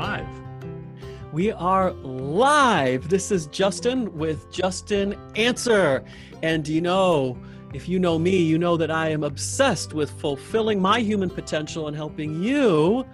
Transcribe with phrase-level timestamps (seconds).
[0.00, 0.26] live.
[1.30, 3.10] We are live.
[3.10, 6.02] This is Justin with Justin Answer.
[6.42, 7.36] And you know,
[7.74, 11.86] if you know me, you know that I am obsessed with fulfilling my human potential
[11.86, 13.04] and helping you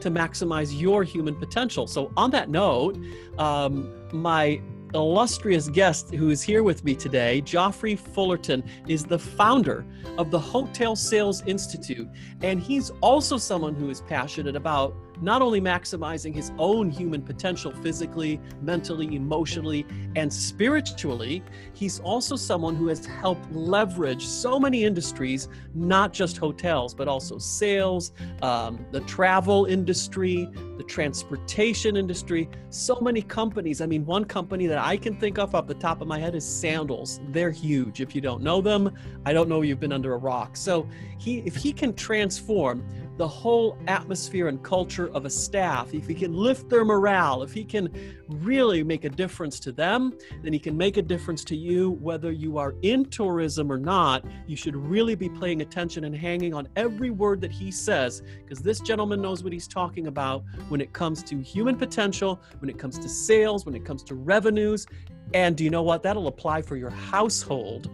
[0.00, 1.86] to maximize your human potential.
[1.86, 2.98] So, on that note,
[3.38, 4.60] um, my
[4.94, 9.86] illustrious guest who is here with me today, Joffrey Fullerton, is the founder
[10.18, 12.06] of the Hotel Sales Institute.
[12.42, 17.70] And he's also someone who is passionate about not only maximizing his own human potential
[17.70, 19.86] physically, mentally, emotionally,
[20.16, 26.92] and spiritually, he's also someone who has helped leverage so many industries, not just hotels,
[26.92, 33.80] but also sales, um, the travel industry, the transportation industry, so many companies.
[33.80, 36.34] I mean, one company that I can think of off the top of my head
[36.34, 37.20] is Sandals.
[37.28, 38.00] They're huge.
[38.00, 38.92] If you don't know them,
[39.24, 40.56] I don't know you've been under a rock.
[40.56, 42.84] So he, if he can transform
[43.18, 47.52] the whole atmosphere and culture of a staff, if he can lift their morale, if
[47.52, 47.90] he can
[48.28, 52.32] really make a difference to them, then he can make a difference to you, whether
[52.32, 54.24] you are in tourism or not.
[54.46, 58.60] You should really be paying attention and hanging on every word that he says, because
[58.60, 62.78] this gentleman knows what he's talking about when it comes to human potential, when it
[62.78, 64.86] comes to sales, when it comes to revenues.
[65.34, 66.02] And do you know what?
[66.02, 67.90] That'll apply for your household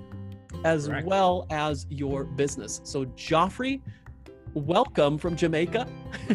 [0.64, 1.06] as Correct.
[1.06, 2.80] well as your business.
[2.84, 3.80] So, Joffrey,
[4.54, 5.86] welcome from Jamaica.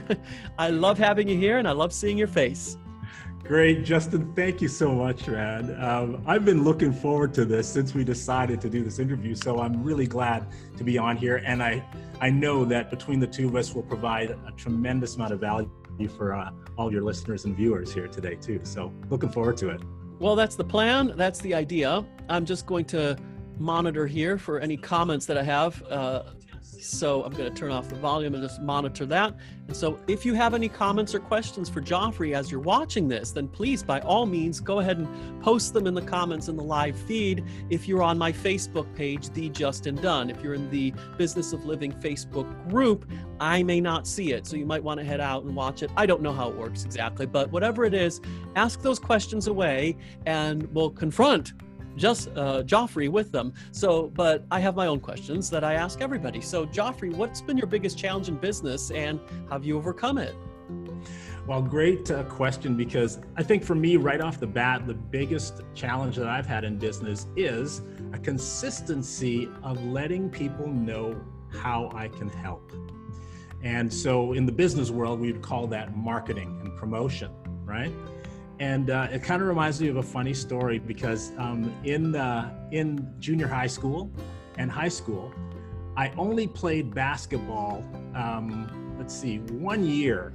[0.57, 2.77] I love having you here and I love seeing your face.
[3.43, 4.33] Great, Justin.
[4.35, 5.75] Thank you so much, man.
[5.83, 9.35] Um, I've been looking forward to this since we decided to do this interview.
[9.35, 10.47] So I'm really glad
[10.77, 11.43] to be on here.
[11.45, 11.83] And I,
[12.21, 15.69] I know that between the two of us we'll provide a tremendous amount of value
[16.15, 18.61] for uh, all your listeners and viewers here today, too.
[18.63, 19.81] So looking forward to it.
[20.19, 21.13] Well, that's the plan.
[21.17, 22.05] That's the idea.
[22.29, 23.17] I'm just going to
[23.59, 25.83] monitor here for any comments that I have.
[25.83, 26.23] Uh,
[26.85, 29.35] so I'm going to turn off the volume and just monitor that.
[29.67, 33.31] And so if you have any comments or questions for Joffrey as you're watching this,
[33.31, 36.63] then please, by all means, go ahead and post them in the comments in the
[36.63, 37.43] live feed.
[37.69, 41.65] If you're on my Facebook page, The Justin Dunn, if you're in the Business of
[41.65, 44.45] Living Facebook group, I may not see it.
[44.45, 45.91] So you might want to head out and watch it.
[45.95, 48.21] I don't know how it works exactly, but whatever it is,
[48.55, 49.95] ask those questions away
[50.25, 51.53] and we'll confront
[51.95, 53.53] just uh, Joffrey with them.
[53.71, 56.41] So, but I have my own questions that I ask everybody.
[56.41, 60.35] So, Joffrey, what's been your biggest challenge in business, and have you overcome it?
[61.45, 65.61] Well, great uh, question because I think for me, right off the bat, the biggest
[65.75, 67.81] challenge that I've had in business is
[68.13, 72.71] a consistency of letting people know how I can help.
[73.61, 77.31] And so in the business world, we would call that marketing and promotion,
[77.65, 77.91] right?
[78.63, 82.49] And uh, it kind of reminds me of a funny story because um, in uh,
[82.71, 84.09] in junior high school
[84.57, 85.33] and high school,
[85.97, 87.83] I only played basketball.
[88.15, 90.33] Um, let's see, one year.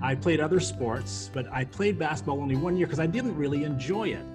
[0.00, 3.64] I played other sports, but I played basketball only one year because I didn't really
[3.64, 4.26] enjoy it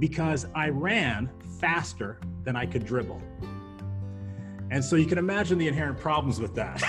[0.00, 1.30] because I ran
[1.60, 3.20] faster than I could dribble.
[4.70, 6.82] And so you can imagine the inherent problems with that.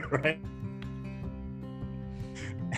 [0.10, 0.40] right?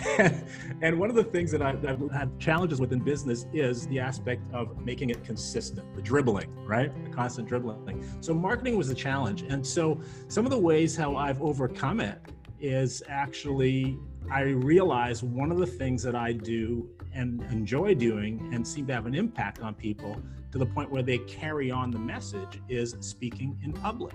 [0.81, 1.81] and one of the things that I've,
[2.11, 6.91] had challenges with in business is the aspect of making it consistent, the dribbling, right?
[7.03, 8.03] The constant dribbling.
[8.21, 9.43] So marketing was a challenge.
[9.43, 12.19] And so some of the ways how I've overcome it
[12.59, 13.97] is actually
[14.31, 18.93] I realize one of the things that I do and enjoy doing and seem to
[18.93, 22.95] have an impact on people to the point where they carry on the message is
[23.01, 24.13] speaking in public.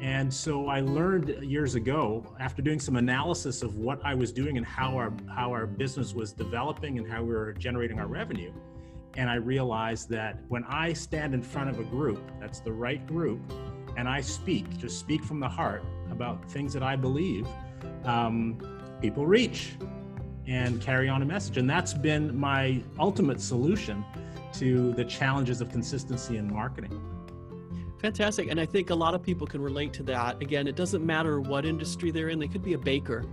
[0.00, 4.56] And so I learned years ago, after doing some analysis of what I was doing
[4.56, 8.52] and how our how our business was developing and how we were generating our revenue,
[9.16, 13.04] and I realized that when I stand in front of a group, that's the right
[13.08, 13.40] group,
[13.96, 15.82] and I speak, just speak from the heart
[16.12, 17.46] about things that I believe,
[18.04, 18.58] um,
[19.02, 19.74] people reach
[20.46, 21.58] and carry on a message.
[21.58, 24.04] And that's been my ultimate solution
[24.54, 27.17] to the challenges of consistency in marketing.
[28.00, 28.48] Fantastic.
[28.50, 30.40] And I think a lot of people can relate to that.
[30.40, 33.24] Again, it doesn't matter what industry they're in, they could be a baker.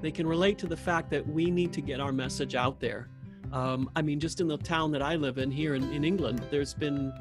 [0.00, 3.08] They can relate to the fact that we need to get our message out there.
[3.52, 6.44] Um, I mean, just in the town that I live in here in, in England,
[6.50, 7.12] there's been,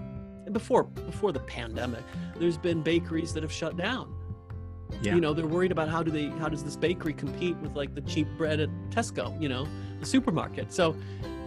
[0.52, 2.04] before, before the pandemic,
[2.38, 4.14] there's been bakeries that have shut down.
[5.02, 5.16] Yeah.
[5.16, 7.94] You know, they're worried about how do they, how does this bakery compete with like
[7.96, 9.68] the cheap bread at Tesco, you know,
[10.00, 10.72] the supermarket.
[10.72, 10.96] So,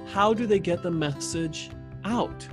[0.07, 1.71] how do they get the message
[2.05, 2.47] out?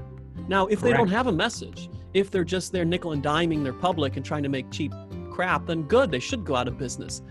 [0.48, 0.82] Now, if Correct.
[0.82, 4.26] they don't have a message, if they're just there nickel and diming their public and
[4.26, 4.94] trying to make cheap
[5.32, 7.22] crap, then good, they should go out of business.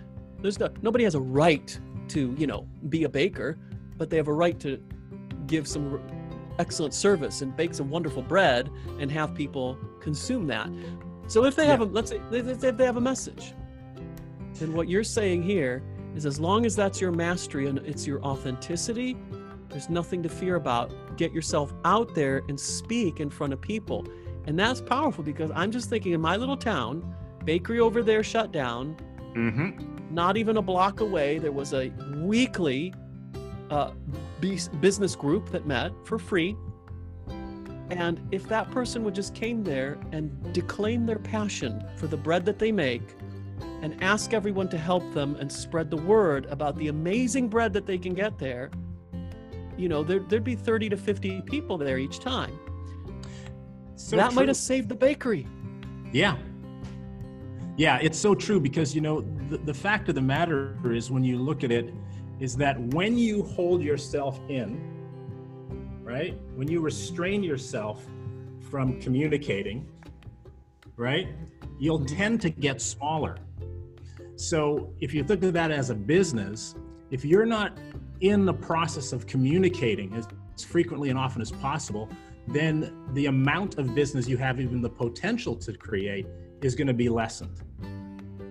[0.40, 3.58] There's no, nobody has a right to, you know, be a baker,
[3.96, 4.82] but they have a right to
[5.46, 6.00] give some
[6.58, 10.68] excellent service and bake some wonderful bread and have people consume that.
[11.28, 11.70] So if they yeah.
[11.70, 13.54] have a, let's say, if they have a message,
[14.54, 15.82] then what you're saying here
[16.14, 19.16] is as long as that's your mastery and it's your authenticity,
[19.68, 21.16] there's nothing to fear about.
[21.16, 24.06] Get yourself out there and speak in front of people.
[24.46, 28.52] And that's powerful because I'm just thinking in my little town, bakery over there shut
[28.52, 28.96] down.
[29.34, 30.14] Mm-hmm.
[30.14, 32.92] Not even a block away, there was a weekly
[33.70, 33.92] uh,
[34.80, 36.56] business group that met for free.
[37.90, 42.44] And if that person would just came there and declaim their passion for the bread
[42.46, 43.02] that they make
[43.82, 47.86] and ask everyone to help them and spread the word about the amazing bread that
[47.86, 48.70] they can get there,
[49.76, 52.58] you know, there, would be 30 to 50 people there each time.
[54.02, 54.36] So that true.
[54.36, 55.46] might have saved the bakery.
[56.12, 56.36] Yeah.
[57.76, 61.24] Yeah, it's so true because, you know, the, the fact of the matter is when
[61.24, 61.94] you look at it,
[62.40, 64.80] is that when you hold yourself in,
[66.02, 66.36] right?
[66.56, 68.04] When you restrain yourself
[68.70, 69.88] from communicating,
[70.96, 71.28] right?
[71.78, 73.36] You'll tend to get smaller.
[74.34, 76.74] So if you think of that as a business,
[77.10, 77.78] if you're not
[78.20, 82.08] in the process of communicating as, as frequently and often as possible,
[82.48, 86.26] then the amount of business you have, even the potential to create,
[86.62, 87.62] is going to be lessened.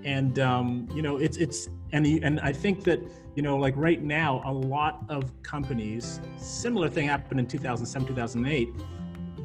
[0.04, 3.00] And um, you know, it's it's and and I think that
[3.36, 8.70] you know, like right now, a lot of companies, similar thing happened in 2007, 2008,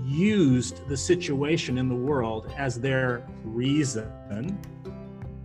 [0.04, 4.10] used the situation in the world as their reason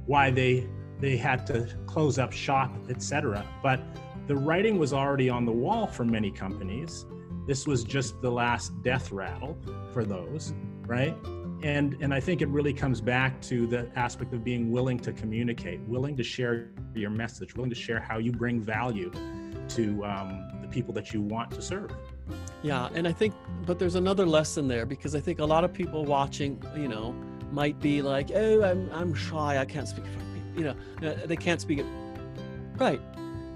[0.06, 0.68] why they
[1.00, 3.45] they had to close up shop, etc.
[3.63, 3.81] But
[4.27, 7.06] the writing was already on the wall for many companies.
[7.51, 9.57] This was just the last death rattle
[9.92, 10.53] for those,
[10.88, 11.13] right?
[11.62, 15.12] And and I think it really comes back to the aspect of being willing to
[15.12, 19.12] communicate, willing to share your message, willing to share how you bring value
[19.68, 21.92] to um, the people that you want to serve.
[22.63, 23.33] Yeah, and I think,
[23.65, 27.12] but there's another lesson there because I think a lot of people watching, you know,
[27.51, 29.57] might be like, "Oh, I'm I'm shy.
[29.57, 30.21] I can't speak people."
[30.56, 30.75] You know,
[31.06, 31.86] uh, they can't speak it.
[32.77, 33.01] Right.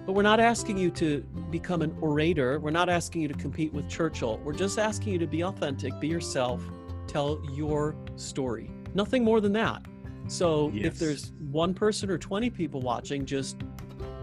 [0.06, 2.60] But we're not asking you to become an orator.
[2.60, 4.40] We're not asking you to compete with Churchill.
[4.44, 6.62] We're just asking you to be authentic, be yourself,
[7.08, 8.70] tell your story.
[8.94, 9.84] Nothing more than that.
[10.28, 10.86] So yes.
[10.86, 13.58] if there's one person or 20 people watching, just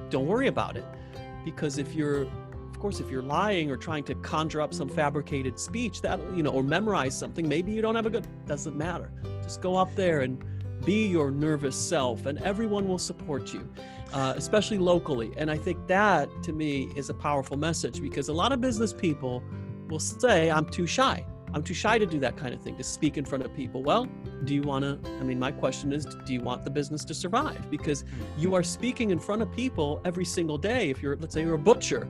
[0.09, 0.85] don't worry about it.
[1.45, 5.59] Because if you're, of course, if you're lying or trying to conjure up some fabricated
[5.59, 9.11] speech that, you know, or memorize something, maybe you don't have a good, doesn't matter.
[9.43, 10.45] Just go up there and
[10.85, 13.69] be your nervous self, and everyone will support you,
[14.13, 15.33] uh, especially locally.
[15.37, 18.93] And I think that, to me, is a powerful message because a lot of business
[18.93, 19.43] people
[19.89, 21.25] will say, I'm too shy.
[21.55, 23.83] I'm too shy to do that kind of thing, to speak in front of people.
[23.83, 24.09] Well,
[24.45, 25.11] do you want to?
[25.21, 27.71] I mean, my question is, do you want the business to survive?
[27.71, 28.05] Because
[28.39, 30.89] you are speaking in front of people every single day.
[30.89, 32.09] If you're, let's say, you're a butcher,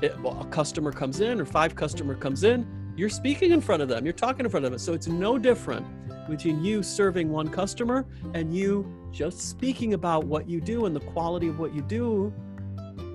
[0.00, 2.66] it, well, a customer comes in or five customer comes in,
[2.96, 4.78] you're speaking in front of them, you're talking in front of them.
[4.78, 5.84] So it's no different
[6.28, 11.00] between you serving one customer and you just speaking about what you do and the
[11.00, 12.32] quality of what you do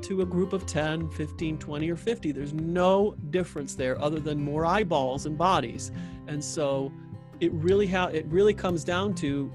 [0.01, 2.31] to a group of 10, 15, 20, or 50.
[2.31, 5.91] There's no difference there other than more eyeballs and bodies.
[6.27, 6.91] And so
[7.39, 9.51] it really ha- it really comes down to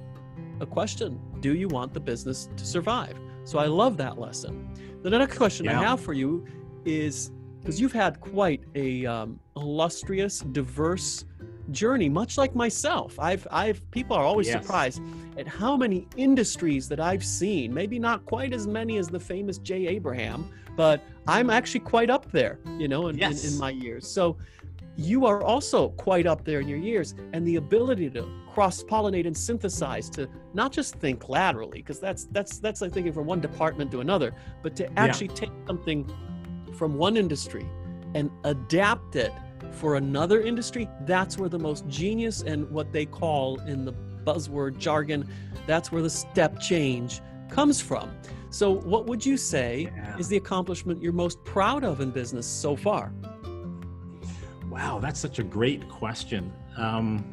[0.61, 1.21] a question.
[1.41, 3.19] Do you want the business to survive?
[3.45, 4.71] So I love that lesson.
[5.03, 5.81] The next question yeah.
[5.81, 6.47] I have for you
[6.85, 7.31] is
[7.61, 11.25] because you've had quite a um, illustrious, diverse
[11.71, 13.19] journey, much like myself.
[13.19, 14.63] I've, I've, people are always yes.
[14.63, 15.03] surprised
[15.39, 17.73] at how many industries that I've seen.
[17.73, 22.31] Maybe not quite as many as the famous Jay Abraham, but I'm actually quite up
[22.31, 23.45] there, you know, in, yes.
[23.45, 24.07] in, in my years.
[24.07, 24.37] So
[24.97, 29.37] you are also quite up there in your years, and the ability to cross-pollinate and
[29.37, 33.91] synthesize to not just think laterally, because that's that's that's like thinking from one department
[33.91, 35.35] to another, but to actually yeah.
[35.35, 36.09] take something
[36.77, 37.67] from one industry
[38.15, 39.33] and adapt it
[39.73, 43.93] for another industry, that's where the most genius and what they call in the
[44.25, 45.29] buzzword jargon,
[45.67, 48.11] that's where the step change comes from.
[48.51, 50.17] So, what would you say yeah.
[50.17, 53.13] is the accomplishment you're most proud of in business so far?
[54.71, 56.53] Wow, that's such a great question.
[56.77, 57.25] Um,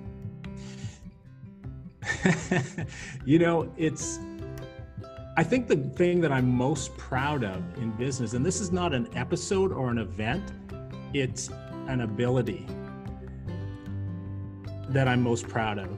[3.25, 4.19] you know, it's,
[5.37, 8.93] I think the thing that I'm most proud of in business, and this is not
[8.93, 10.51] an episode or an event,
[11.13, 11.49] it's
[11.87, 12.67] an ability
[14.89, 15.89] that I'm most proud of.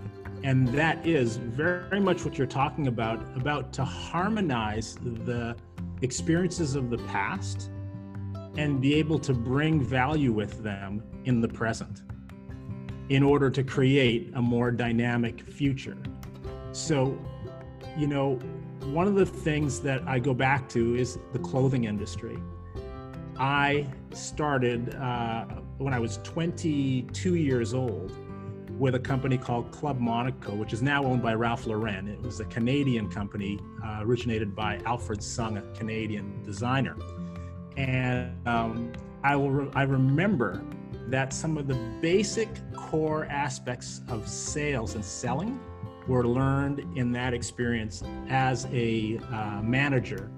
[0.44, 5.56] And that is very much what you're talking about about to harmonize the
[6.02, 7.72] experiences of the past
[8.58, 12.04] and be able to bring value with them in the present
[13.10, 15.98] in order to create a more dynamic future.
[16.72, 17.18] So,
[17.98, 18.36] you know,
[18.86, 22.38] one of the things that I go back to is the clothing industry.
[23.38, 25.46] I started uh,
[25.78, 28.12] when I was 22 years old
[28.80, 32.08] with a company called Club Monaco, which is now owned by Ralph Lauren.
[32.08, 36.98] It was a Canadian company uh, originated by Alfred Sung, a Canadian designer.
[37.78, 38.92] And um,
[39.24, 40.64] I will re- I remember
[41.08, 45.60] that some of the basic core aspects of sales and selling
[46.08, 50.32] were learned in that experience as a uh, manager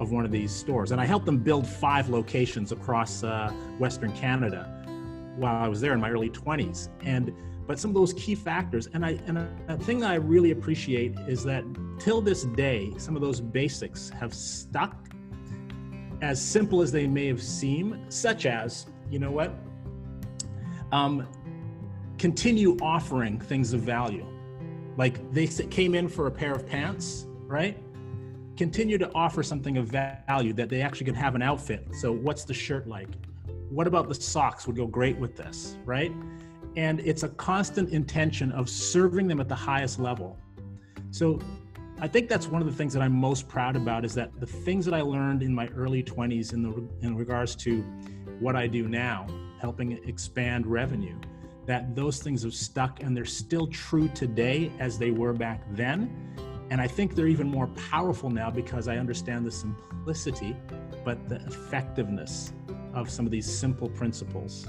[0.00, 0.92] of one of these stores.
[0.92, 4.72] And I helped them build five locations across uh, Western Canada
[5.36, 6.88] while I was there in my early 20s.
[7.04, 7.32] And
[7.66, 9.38] but some of those key factors, and I and
[9.68, 11.64] a thing that I really appreciate is that
[11.98, 14.96] till this day, some of those basics have stuck.
[16.22, 19.52] As simple as they may have seemed, such as, you know what,
[20.92, 21.26] um,
[22.18, 24.26] continue offering things of value.
[24.96, 27.76] Like they came in for a pair of pants, right?
[28.56, 31.86] Continue to offer something of value that they actually can have an outfit.
[31.92, 33.08] So, what's the shirt like?
[33.68, 36.12] What about the socks would go great with this, right?
[36.76, 40.38] And it's a constant intention of serving them at the highest level.
[41.10, 41.38] So,
[41.98, 44.46] I think that's one of the things that I'm most proud about is that the
[44.46, 47.82] things that I learned in my early 20s in the in regards to
[48.38, 49.26] what I do now,
[49.60, 51.18] helping expand revenue,
[51.64, 56.10] that those things have stuck and they're still true today as they were back then.
[56.70, 60.56] And I think they're even more powerful now because I understand the simplicity,
[61.04, 62.52] but the effectiveness
[62.92, 64.66] of some of these simple principles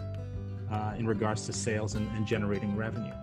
[0.72, 3.14] uh, in regards to sales and, and generating revenue.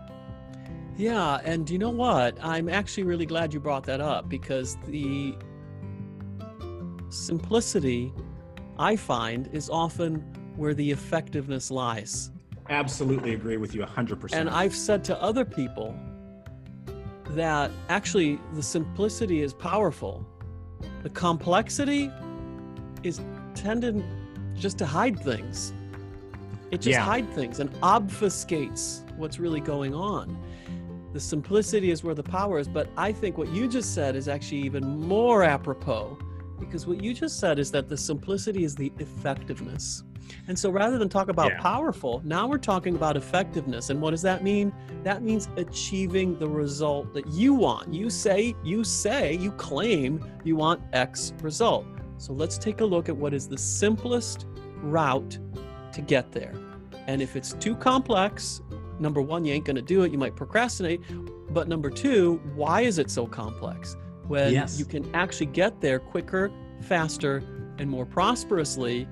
[0.96, 2.38] Yeah, and you know what?
[2.42, 5.36] I'm actually really glad you brought that up because the
[7.08, 8.12] simplicity
[8.78, 10.16] I find is often
[10.56, 12.30] where the effectiveness lies.
[12.70, 14.32] Absolutely agree with you 100%.
[14.34, 15.94] And I've said to other people
[17.34, 20.26] that actually the simplicity is powerful.
[21.02, 22.10] The complexity
[23.02, 23.20] is
[23.54, 24.02] tended
[24.54, 25.72] just to hide things.
[26.70, 27.00] It just yeah.
[27.00, 30.36] hides things and obfuscates what's really going on.
[31.12, 34.26] The simplicity is where the power is, but I think what you just said is
[34.26, 36.18] actually even more apropos
[36.58, 40.02] because what you just said is that the simplicity is the effectiveness.
[40.48, 41.60] And so rather than talk about yeah.
[41.60, 43.90] powerful, now we're talking about effectiveness.
[43.90, 44.72] And what does that mean?
[45.02, 47.92] That means achieving the result that you want.
[47.92, 51.86] You say, you say, you claim you want X result.
[52.18, 54.46] So let's take a look at what is the simplest
[54.82, 55.38] route
[55.92, 56.54] to get there.
[57.06, 58.62] And if it's too complex,
[58.98, 60.12] number one, you ain't going to do it.
[60.12, 61.00] You might procrastinate.
[61.50, 63.96] But number two, why is it so complex?
[64.26, 64.78] When yes.
[64.78, 66.50] you can actually get there quicker,
[66.80, 67.42] faster,
[67.78, 69.06] and more prosperously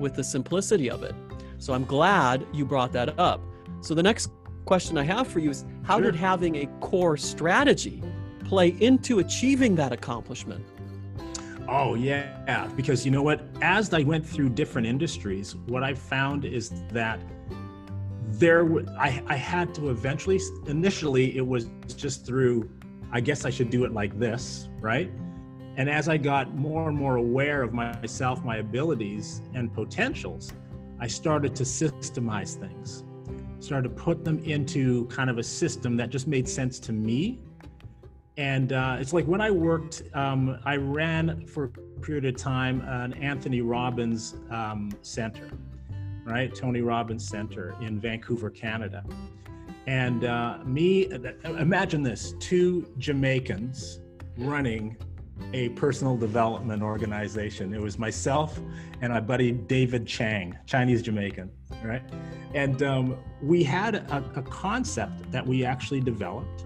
[0.00, 1.14] with the simplicity of it.
[1.58, 3.40] So I'm glad you brought that up.
[3.82, 4.30] So the next
[4.64, 6.10] question I have for you is how sure.
[6.10, 8.02] did having a core strategy
[8.44, 10.64] play into achieving that accomplishment?
[11.68, 12.68] Oh, yeah.
[12.76, 13.42] Because you know what?
[13.62, 17.20] As I went through different industries, what I found is that
[18.26, 18.66] there,
[18.98, 21.66] I, I had to eventually, initially, it was
[21.96, 22.68] just through,
[23.12, 25.10] I guess I should do it like this, right?
[25.80, 30.52] And as I got more and more aware of myself, my abilities, and potentials,
[31.00, 33.02] I started to systemize things,
[33.60, 37.40] started to put them into kind of a system that just made sense to me.
[38.36, 42.82] And uh, it's like when I worked, um, I ran for a period of time
[42.82, 45.48] an Anthony Robbins um, Center,
[46.26, 46.54] right?
[46.54, 49.02] Tony Robbins Center in Vancouver, Canada.
[49.86, 51.10] And uh, me,
[51.42, 54.00] imagine this two Jamaicans
[54.36, 54.98] running
[55.52, 57.74] a personal development organization.
[57.74, 58.58] It was myself
[59.00, 61.50] and my buddy David Chang, Chinese Jamaican,
[61.84, 62.02] right?
[62.54, 66.64] And um, we had a, a concept that we actually developed,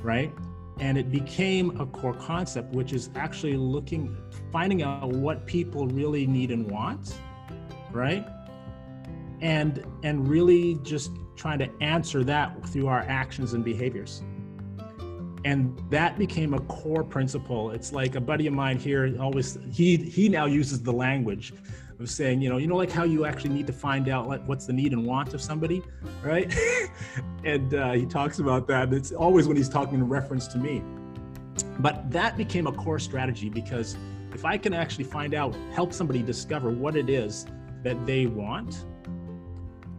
[0.00, 0.32] right?
[0.78, 4.16] And it became a core concept, which is actually looking,
[4.52, 7.18] finding out what people really need and want,
[7.92, 8.26] right?
[9.40, 14.22] And and really just trying to answer that through our actions and behaviors
[15.46, 17.70] and that became a core principle.
[17.70, 21.54] It's like a buddy of mine here always he he now uses the language
[22.00, 24.42] of saying you know you know like how you actually need to find out like
[24.48, 25.82] what's the need and want of somebody
[26.22, 26.52] right?
[27.44, 28.92] And uh, he talks about that.
[28.92, 30.82] It's always when he's talking in reference to me.
[31.78, 33.96] But that became a core strategy because
[34.34, 37.46] if i can actually find out help somebody discover what it is
[37.84, 38.84] that they want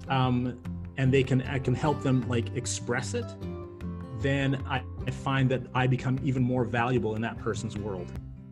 [0.09, 0.59] um,
[0.97, 3.25] and they can i can help them like express it
[4.19, 4.81] then I,
[5.13, 8.11] find that I become even more valuable in that person's world.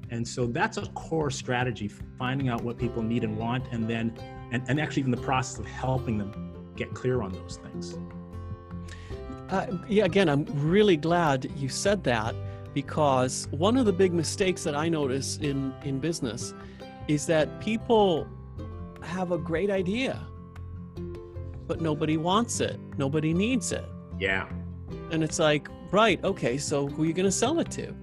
[0.09, 4.17] And so that's a core strategy, finding out what people need and want, and then,
[4.51, 7.97] and, and actually even the process of helping them get clear on those things.
[9.50, 12.35] Uh, yeah, again, I'm really glad you said that
[12.74, 16.53] because one of the big mistakes that I notice in, in business
[17.07, 18.27] is that people
[19.01, 20.19] have a great idea,
[21.67, 23.85] but nobody wants it, nobody needs it
[24.19, 24.47] Yeah.
[25.12, 27.95] And it's like, right, okay, so who are you going to sell it to?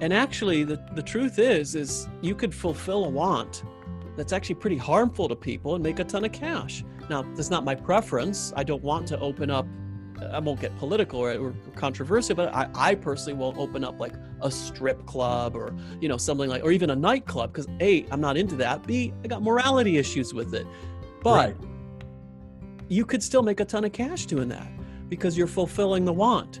[0.00, 3.64] And actually, the, the truth is, is you could fulfill a want
[4.14, 6.84] that's actually pretty harmful to people and make a ton of cash.
[7.08, 8.52] Now, that's not my preference.
[8.56, 9.66] I don't want to open up,
[10.30, 14.12] I won't get political or, or controversial, but I, I personally won't open up like
[14.42, 18.20] a strip club or, you know, something like, or even a nightclub because A, I'm
[18.20, 18.86] not into that.
[18.86, 20.66] B, I got morality issues with it.
[21.22, 21.56] But right.
[22.88, 24.70] you could still make a ton of cash doing that
[25.08, 26.60] because you're fulfilling the want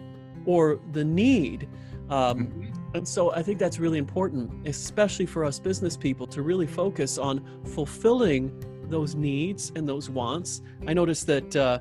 [0.50, 1.68] or the need.
[2.08, 2.96] Um, mm-hmm.
[2.96, 7.18] And so I think that's really important, especially for us business people, to really focus
[7.18, 8.42] on fulfilling
[8.88, 10.62] those needs and those wants.
[10.88, 11.78] I noticed that uh,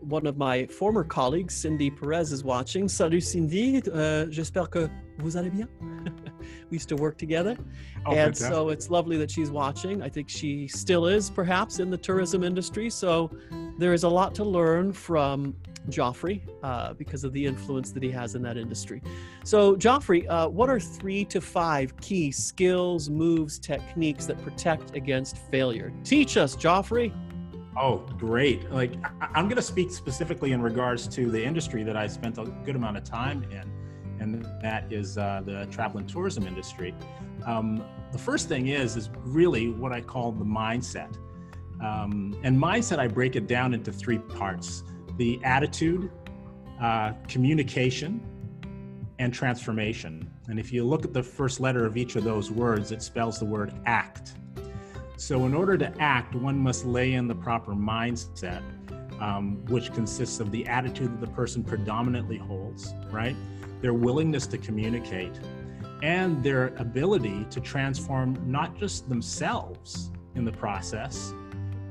[0.00, 2.88] one of my former colleagues, Cindy Perez, is watching.
[2.88, 5.68] Salut Cindy, uh, j'espère que vous allez bien.
[6.70, 7.56] we used to work together.
[8.04, 8.48] Oh, and fantastic.
[8.48, 10.02] so it's lovely that she's watching.
[10.02, 12.90] I think she still is, perhaps, in the tourism industry.
[12.90, 13.30] So
[13.78, 15.54] there is a lot to learn from
[15.88, 19.02] Joffrey uh, because of the influence that he has in that industry.
[19.44, 25.38] So, Joffrey, uh, what are three to five key skills, moves, techniques that protect against
[25.50, 25.92] failure?
[26.04, 27.12] Teach us, Joffrey.
[27.76, 28.70] Oh, great.
[28.70, 32.44] Like, I'm going to speak specifically in regards to the industry that I spent a
[32.64, 33.72] good amount of time in,
[34.20, 36.94] and that is uh, the travel and tourism industry.
[37.46, 37.82] Um,
[38.12, 41.16] the first thing is, is really what I call the mindset.
[41.82, 44.82] Um, and mindset, I break it down into three parts
[45.16, 46.10] the attitude,
[46.80, 48.20] uh, communication,
[49.18, 50.28] and transformation.
[50.48, 53.38] And if you look at the first letter of each of those words, it spells
[53.38, 54.32] the word act.
[55.16, 58.62] So, in order to act, one must lay in the proper mindset,
[59.20, 63.36] um, which consists of the attitude that the person predominantly holds, right?
[63.82, 65.38] Their willingness to communicate,
[66.02, 71.34] and their ability to transform not just themselves in the process,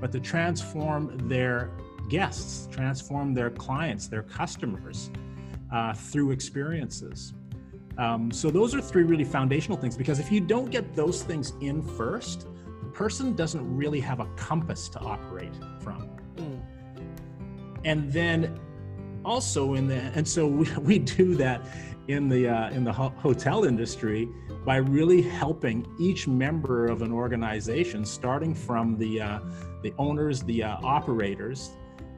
[0.02, 1.70] but to transform their
[2.10, 5.12] guests, transform their clients, their customers
[5.72, 7.34] uh, through experiences.
[7.98, 11.54] Um, so those are three really foundational things because if you don't get those things
[11.62, 12.48] in first,
[12.82, 16.10] the person doesn't really have a compass to operate from.
[16.38, 16.62] Mm.
[17.84, 18.60] And then
[19.26, 21.62] also in the and so we, we do that
[22.08, 24.28] in the uh, in the ho- hotel industry
[24.66, 29.40] by really helping each member of an organization, starting from the uh,
[29.84, 31.72] the owners, the uh, operators,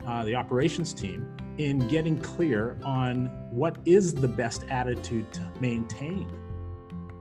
[0.06, 6.28] uh, the operations team in getting clear on what is the best attitude to maintain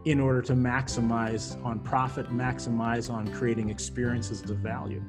[0.05, 5.03] in order to maximize on profit, maximize on creating experiences of value.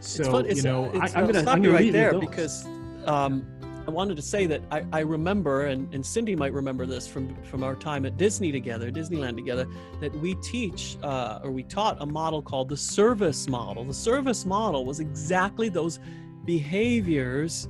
[0.00, 2.66] So you know, uh, I, am going to stop you right there because
[3.06, 3.46] um,
[3.86, 7.34] I wanted to say that I, I remember, and, and, Cindy might remember this from
[7.44, 9.66] from our time at Disney together, Disneyland together,
[10.00, 13.84] that we teach uh, or we taught a model called the service model.
[13.84, 15.98] The service model was exactly those
[16.44, 17.68] behaviors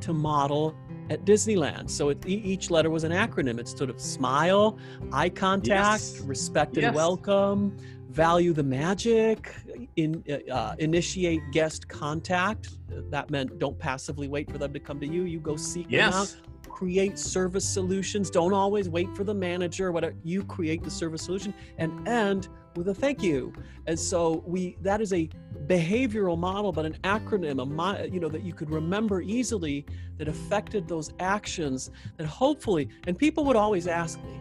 [0.00, 0.74] to model
[1.10, 1.90] at Disneyland.
[1.90, 3.58] So it, each letter was an acronym.
[3.58, 4.78] It stood of smile,
[5.12, 6.20] eye contact, yes.
[6.20, 6.94] respect and yes.
[6.94, 7.76] welcome,
[8.08, 9.54] value the magic,
[9.96, 12.70] in, uh, initiate guest contact.
[12.88, 15.22] That meant don't passively wait for them to come to you.
[15.22, 16.12] You go seek yes.
[16.12, 16.36] them out.
[16.68, 18.30] Create service solutions.
[18.30, 20.14] Don't always wait for the manager whatever.
[20.22, 23.52] You create the service solution and end with a thank you.
[23.86, 25.28] And so we that is a
[25.66, 29.86] behavioral model, but an acronym, a you know that you could remember easily
[30.18, 32.88] that affected those actions that hopefully.
[33.06, 34.40] And people would always ask me,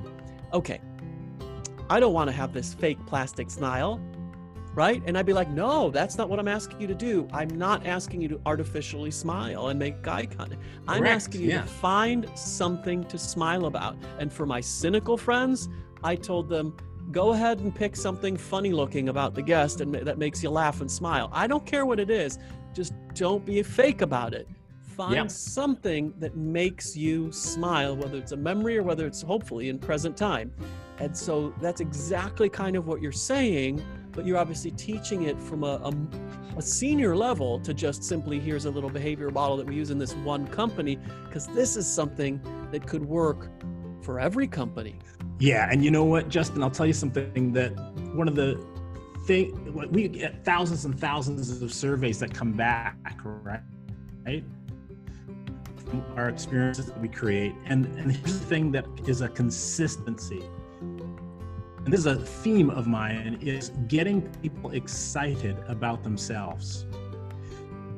[0.53, 0.79] okay,
[1.89, 3.99] I don't want to have this fake plastic smile.
[4.75, 5.01] Right?
[5.07, 7.27] And I'd be like, no, that's not what I'm asking you to do.
[7.33, 10.61] I'm not asking you to artificially smile and make eye contact.
[10.87, 11.61] I'm Correct, asking you yeah.
[11.63, 13.97] to find something to smile about.
[14.19, 15.67] And for my cynical friends,
[16.03, 16.77] I told them,
[17.11, 20.81] go ahead and pick something funny looking about the guest and that makes you laugh
[20.81, 21.29] and smile.
[21.33, 22.37] I don't care what it is.
[22.73, 24.47] Just don't be fake about it.
[24.81, 25.31] Find yep.
[25.31, 30.17] something that makes you smile, whether it's a memory or whether it's hopefully in present
[30.17, 30.53] time.
[30.99, 35.63] And so that's exactly kind of what you're saying, but you're obviously teaching it from
[35.63, 35.93] a, a,
[36.57, 39.97] a senior level to just simply here's a little behavior model that we use in
[39.97, 42.41] this one company, because this is something
[42.71, 43.49] that could work
[44.01, 44.99] for every company.
[45.39, 46.61] Yeah, and you know what, Justin?
[46.61, 47.69] I'll tell you something that
[48.13, 48.61] one of the
[49.25, 53.61] thing we get thousands and thousands of surveys that come back, right?
[54.25, 54.43] Right?
[56.17, 60.43] Our experiences that we create, and and here's the thing that is a consistency.
[60.81, 66.85] And this is a theme of mine is getting people excited about themselves.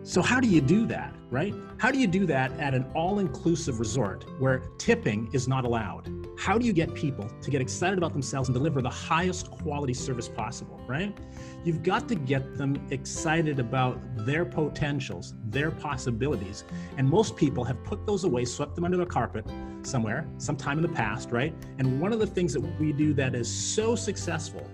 [0.03, 1.53] So, how do you do that, right?
[1.77, 6.09] How do you do that at an all inclusive resort where tipping is not allowed?
[6.39, 9.93] How do you get people to get excited about themselves and deliver the highest quality
[9.93, 11.15] service possible, right?
[11.63, 16.63] You've got to get them excited about their potentials, their possibilities.
[16.97, 19.45] And most people have put those away, swept them under the carpet
[19.83, 21.53] somewhere, sometime in the past, right?
[21.77, 24.67] And one of the things that we do that is so successful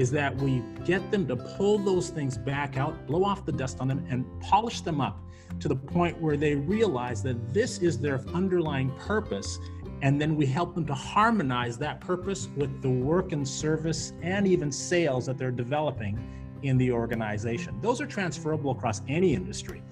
[0.00, 3.80] is that we get them to pull those things back out, blow off the dust
[3.80, 5.20] on them, and polish them up
[5.58, 9.58] to the point where they realize that this is their underlying purpose.
[10.00, 14.46] And then we help them to harmonize that purpose with the work and service and
[14.46, 16.18] even sales that they're developing
[16.62, 17.78] in the organization.
[17.82, 19.82] Those are transferable across any industry.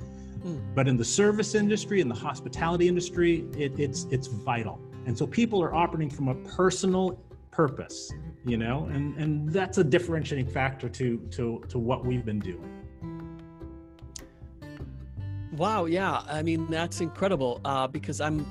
[0.43, 0.75] Mm.
[0.75, 4.81] But in the service industry, in the hospitality industry, it, it's it's vital.
[5.05, 7.21] And so people are operating from a personal
[7.59, 8.13] purpose
[8.49, 8.89] you know?
[8.93, 12.75] And and that's a differentiating factor to to to what we've been doing.
[15.53, 16.23] Wow yeah.
[16.29, 18.47] I mean that's incredible uh, because i'm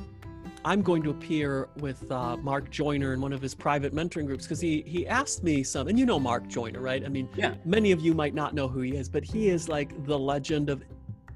[0.66, 4.46] i'm going to appear with uh, mark joyner in one of his private mentoring groups
[4.46, 7.06] because he he asked me some and you know mark joyner right?
[7.06, 7.56] I mean yeah.
[7.64, 10.70] many of you might not know who he is but he is like the legend
[10.70, 10.84] of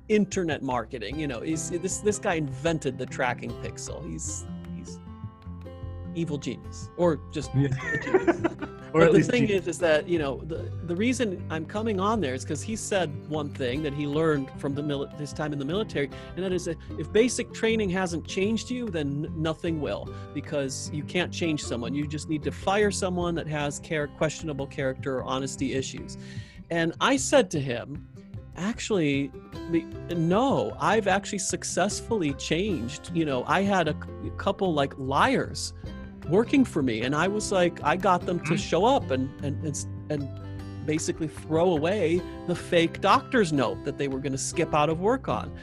[0.10, 1.40] internet marketing you know?
[1.40, 3.98] He's this this guy invented the tracking pixel.
[4.12, 4.46] He's
[6.16, 7.68] evil genius or just yeah.
[8.94, 9.64] or but the thing genius.
[9.64, 12.76] is is that you know the the reason i'm coming on there is because he
[12.76, 16.44] said one thing that he learned from the mili- his time in the military and
[16.44, 21.32] that is that if basic training hasn't changed you then nothing will because you can't
[21.32, 25.74] change someone you just need to fire someone that has care questionable character or honesty
[25.74, 26.18] issues
[26.70, 28.08] and i said to him
[28.58, 29.32] actually
[30.16, 33.96] no i've actually successfully changed you know i had a,
[34.26, 35.74] a couple like liars
[36.30, 37.02] working for me.
[37.02, 38.56] And i was like i got them to mm-hmm.
[38.56, 44.08] show up and and and, and basically throw away the fake doctor's note that they
[44.08, 45.56] were going to skip out of work on.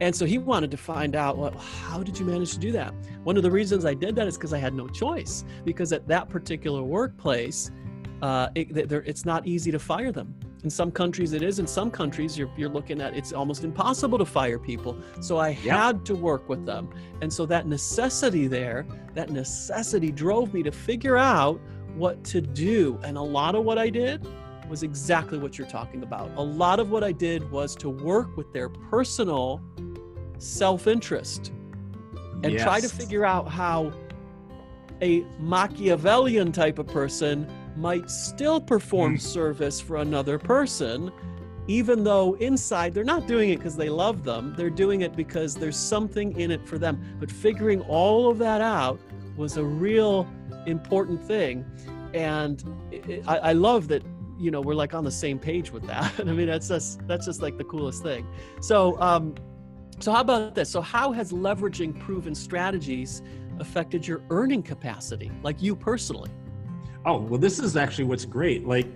[0.00, 2.92] And so he wanted to find out well, how did you manage to do that?
[3.24, 6.06] One of the reasons i did that is because i had no choice because at
[6.08, 7.70] that particular workplace
[8.22, 10.34] uh, it, it's not easy to fire them
[10.66, 11.60] in some countries it is.
[11.60, 14.98] In some countries you're, you're looking at it's almost impossible to fire people.
[15.20, 16.90] So I had to work with them.
[17.22, 21.60] And so that necessity there, that necessity drove me to figure out
[21.94, 22.98] what to do.
[23.04, 24.26] And a lot of what I did
[24.68, 26.32] was exactly what you're talking about.
[26.36, 29.62] A lot of what I did was to work with their personal
[30.38, 31.52] self interest
[32.42, 32.64] and yes.
[32.64, 33.92] try to figure out how
[35.00, 39.18] a Machiavellian type of person might still perform hmm.
[39.18, 41.12] service for another person,
[41.66, 44.54] even though inside they're not doing it because they love them.
[44.56, 47.16] They're doing it because there's something in it for them.
[47.18, 49.00] But figuring all of that out
[49.36, 50.26] was a real
[50.66, 51.64] important thing.
[52.14, 54.02] And it, I, I love that
[54.38, 57.24] you know we're like on the same page with that i mean that's just that's
[57.24, 58.26] just like the coolest thing
[58.60, 59.34] so um
[59.98, 63.22] so how about this so how has leveraging proven strategies
[63.60, 66.30] affected your earning capacity like you personally
[67.06, 68.86] oh well this is actually what's great like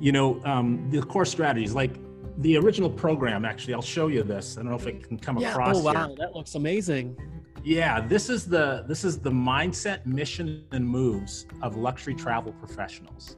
[0.00, 1.96] you know um, the core strategies like
[2.38, 5.36] the original program actually i'll show you this i don't know if it can come
[5.38, 5.50] yeah.
[5.50, 6.16] across oh wow here.
[6.16, 7.16] that looks amazing.
[7.62, 13.36] Yeah this is the this is the mindset mission and moves of luxury travel professionals.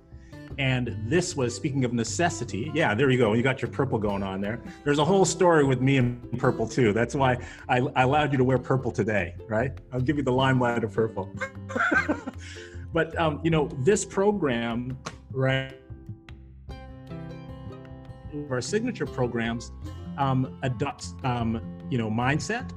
[0.58, 4.22] And this was speaking of necessity yeah there you go you got your purple going
[4.22, 4.60] on there.
[4.84, 8.38] There's a whole story with me in purple too that's why i, I allowed you
[8.38, 9.72] to wear purple today right?
[9.92, 11.28] I'll give you the limelight of purple
[12.92, 14.98] But um, you know, this program,
[15.30, 15.74] right?
[18.50, 19.72] Our signature programs
[20.18, 22.70] um, adopts, um, you know, mindset,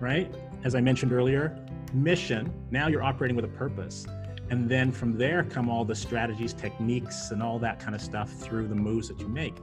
[0.00, 0.34] right?
[0.64, 1.58] As I mentioned earlier,
[1.92, 2.52] mission.
[2.70, 4.06] Now you're operating with a purpose,
[4.50, 8.30] and then from there come all the strategies, techniques, and all that kind of stuff
[8.32, 9.56] through the moves that you make.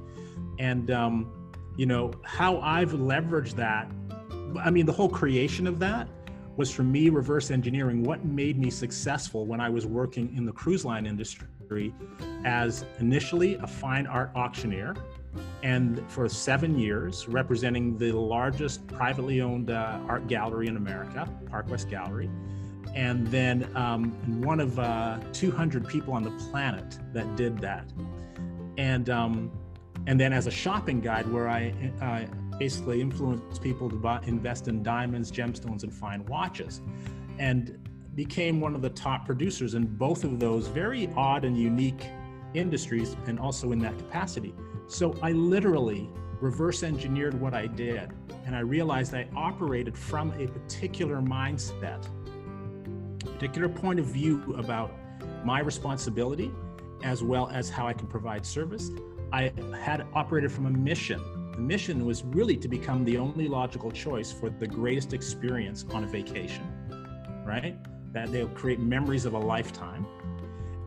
[0.59, 3.91] And um, you know how I've leveraged that.
[4.59, 6.07] I mean, the whole creation of that
[6.61, 10.51] was for me reverse engineering what made me successful when I was working in the
[10.51, 11.91] cruise line industry
[12.45, 14.93] as initially a fine art auctioneer
[15.63, 21.67] and for seven years representing the largest privately owned uh, art gallery in America, Park
[21.67, 22.29] West Gallery.
[22.93, 24.11] And then um,
[24.43, 27.91] one of uh, 200 people on the planet that did that.
[28.77, 29.51] And um,
[30.05, 32.25] and then as a shopping guide, where I uh,
[32.61, 36.79] basically influence people to buy, invest in diamonds, gemstones, and fine watches.
[37.39, 42.05] And became one of the top producers in both of those very odd and unique
[42.53, 44.53] industries and also in that capacity.
[44.85, 46.07] So I literally
[46.39, 48.11] reverse engineered what I did
[48.45, 52.05] and I realized I operated from a particular mindset,
[53.21, 54.91] particular point of view about
[55.43, 56.51] my responsibility
[57.03, 58.91] as well as how I can provide service.
[59.33, 64.31] I had operated from a mission mission was really to become the only logical choice
[64.31, 66.65] for the greatest experience on a vacation,
[67.45, 67.75] right?
[68.13, 70.05] That they'll create memories of a lifetime.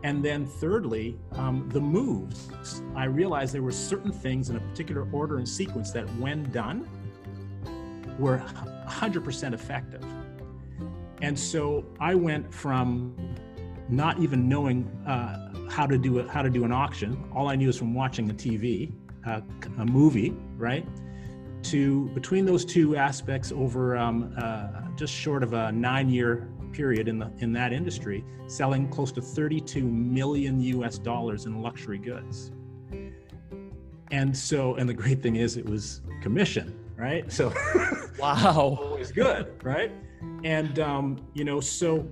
[0.03, 2.51] And then, thirdly, um, the moves.
[2.95, 6.87] I realized there were certain things in a particular order and sequence that, when done,
[8.19, 8.39] were
[8.87, 10.05] 100% effective.
[11.23, 13.17] And so I went from
[13.89, 17.23] not even knowing uh, how to do it, how to do an auction.
[17.35, 18.93] All I knew is from watching a TV,
[19.27, 19.41] uh,
[19.79, 20.87] a movie, right?
[21.65, 27.19] To between those two aspects, over um, uh, just short of a nine-year period in
[27.19, 30.99] the in that industry, selling close to 32 million U.S.
[30.99, 32.53] dollars in luxury goods.
[34.11, 37.31] And so, and the great thing is, it was commission, right?
[37.33, 37.53] So,
[38.19, 39.91] wow, always good, right?
[40.45, 42.07] And um, you know, so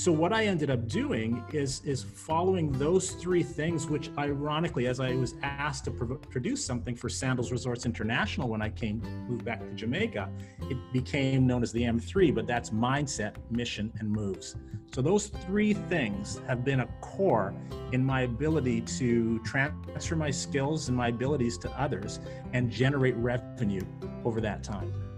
[0.00, 4.98] so what I ended up doing is is following those three things, which ironically, as
[4.98, 9.44] I was asked to pro- produce something for Sandals Resorts International when I came moved
[9.44, 10.30] back to Jamaica,
[10.70, 14.56] it became known as the M3, but that's mindset, mission, and moves.
[14.90, 17.52] So those three things have been a core
[17.92, 22.20] in my ability to transfer my skills and my abilities to others
[22.54, 23.84] and generate revenue
[24.24, 25.09] over that time.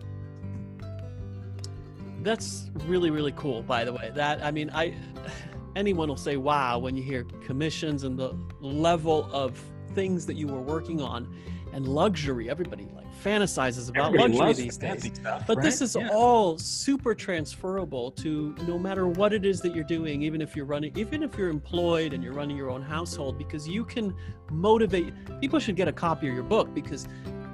[2.22, 3.62] That's really really cool.
[3.62, 4.94] By the way, that I mean, I
[5.76, 9.62] anyone will say wow when you hear commissions and the level of
[9.94, 11.28] things that you were working on
[11.72, 12.50] and luxury.
[12.50, 15.04] Everybody like fantasizes about Everybody luxury these days.
[15.14, 15.62] Stuff, but right?
[15.62, 16.08] this is yeah.
[16.12, 20.66] all super transferable to no matter what it is that you're doing, even if you're
[20.66, 24.14] running, even if you're employed and you're running your own household, because you can
[24.50, 25.12] motivate.
[25.40, 27.08] People should get a copy of your book because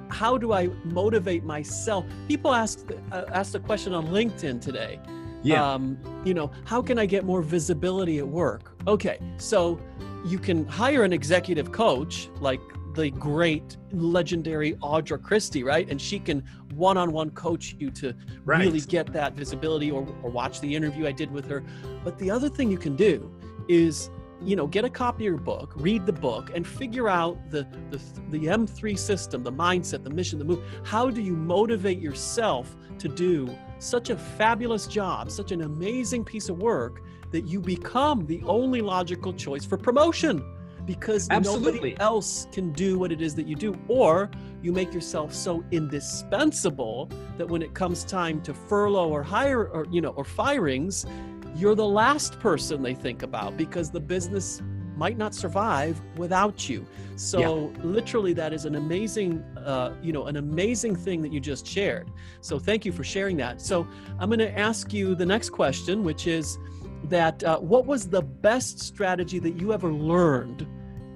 [0.09, 2.05] how do I motivate myself?
[2.27, 4.99] People ask uh, ask the question on LinkedIn today.
[5.41, 5.73] Yeah.
[5.73, 8.73] Um, you know, how can I get more visibility at work?
[8.87, 9.79] Okay, so
[10.25, 12.59] you can hire an executive coach like
[12.93, 15.89] the great legendary Audra Christie, right?
[15.89, 16.43] And she can
[16.73, 18.65] one-on-one coach you to Right.
[18.65, 21.63] really get that visibility or, or watch the interview I did with her.
[22.03, 23.31] But the other thing you can do
[23.69, 24.09] is
[24.41, 27.67] you know get a copy of your book read the book and figure out the,
[27.91, 27.99] the
[28.29, 33.07] the m3 system the mindset the mission the move how do you motivate yourself to
[33.07, 38.41] do such a fabulous job such an amazing piece of work that you become the
[38.45, 40.43] only logical choice for promotion
[40.85, 41.71] because Absolutely.
[41.71, 44.31] nobody else can do what it is that you do or
[44.63, 49.85] you make yourself so indispensable that when it comes time to furlough or hire or
[49.91, 51.05] you know or firings
[51.55, 54.61] you're the last person they think about because the business
[54.95, 56.85] might not survive without you.
[57.15, 61.65] So literally that is an amazing uh, you know an amazing thing that you just
[61.65, 62.11] shared.
[62.41, 63.61] So thank you for sharing that.
[63.61, 63.87] So
[64.19, 66.57] i'm going to ask you the next question which is
[67.05, 70.67] that uh, what was the best strategy that you ever learned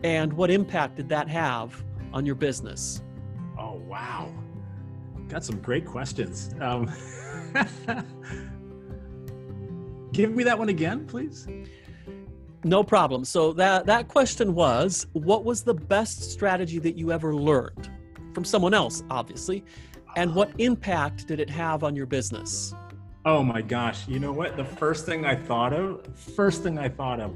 [0.03, 3.01] and what impact did that have on your business?
[3.57, 4.33] Oh wow,
[5.27, 6.53] got some great questions.
[6.59, 6.91] Um,
[10.13, 11.47] give me that one again, please.
[12.63, 17.35] no problem so that that question was what was the best strategy that you ever
[17.35, 17.89] learned
[18.33, 19.65] from someone else obviously
[20.15, 22.73] and what impact did it have on your business
[23.25, 24.57] Oh my gosh, you know what?
[24.57, 27.33] The first thing I thought of, first thing I thought of,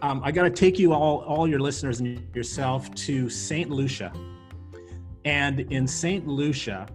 [0.00, 3.68] um, I got to take you all, all your listeners and yourself to St.
[3.70, 4.12] Lucia.
[5.26, 6.26] And in St.
[6.26, 6.86] Lucia,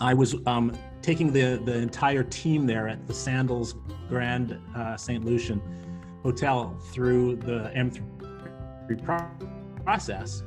[0.00, 3.74] I was um, taking the, the entire team there at the Sandals
[4.08, 5.24] Grande uh, St.
[5.24, 5.60] Lucian
[6.22, 10.44] Hotel through the M3 process.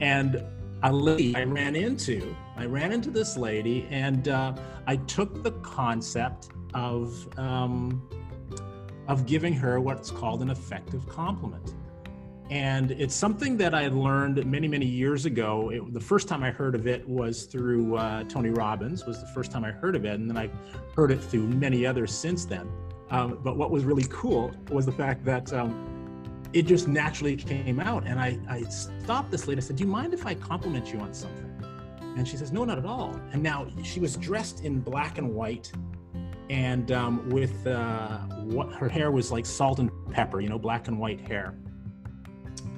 [0.00, 0.44] And
[0.82, 4.54] a lady I ran into, I ran into this lady, and uh,
[4.86, 8.06] I took the concept of um,
[9.08, 11.74] of giving her what's called an effective compliment.
[12.50, 15.70] And it's something that I had learned many, many years ago.
[15.70, 19.04] It, the first time I heard of it was through uh, Tony Robbins.
[19.04, 20.48] Was the first time I heard of it, and then I
[20.94, 22.70] heard it through many others since then.
[23.10, 27.80] Um, but what was really cool was the fact that um, it just naturally came
[27.80, 28.06] out.
[28.06, 29.60] And I, I stopped this lady.
[29.60, 31.52] I said, "Do you mind if I compliment you on something?"
[32.16, 35.34] And she says, "No, not at all." And now she was dressed in black and
[35.34, 35.72] white,
[36.48, 40.86] and um, with uh, what her hair was like salt and pepper, you know, black
[40.86, 41.56] and white hair.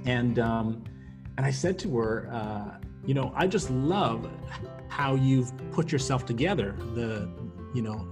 [0.08, 0.84] And um,
[1.36, 4.26] and I said to her, uh, you know, I just love
[4.88, 6.74] how you've put yourself together.
[6.94, 7.28] The
[7.74, 8.10] you know,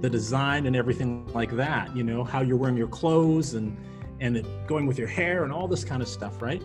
[0.00, 1.94] the design and everything like that.
[1.96, 3.76] You know, how you're wearing your clothes and
[4.20, 6.62] and it going with your hair and all this kind of stuff, right?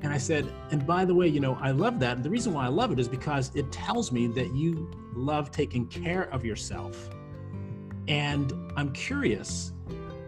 [0.00, 2.22] And I said, and by the way, you know, I love that.
[2.22, 5.86] The reason why I love it is because it tells me that you love taking
[5.86, 7.10] care of yourself.
[8.08, 9.72] And I'm curious,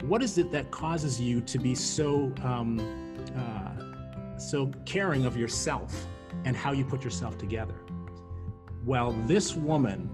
[0.02, 2.78] what is it that causes you to be so um,
[3.36, 3.85] uh,
[4.38, 6.06] so caring of yourself?
[6.44, 7.74] and how you put yourself together.
[8.84, 10.08] Well, this woman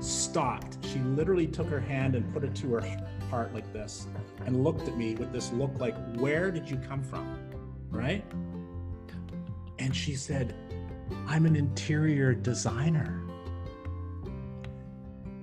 [0.00, 0.78] stopped.
[0.84, 2.98] She literally took her hand and put it to her
[3.30, 4.06] heart like this
[4.46, 7.38] and looked at me with this look like, Where did you come from?
[7.90, 8.24] Right?
[9.78, 10.54] And she said,
[11.26, 13.20] I'm an interior designer.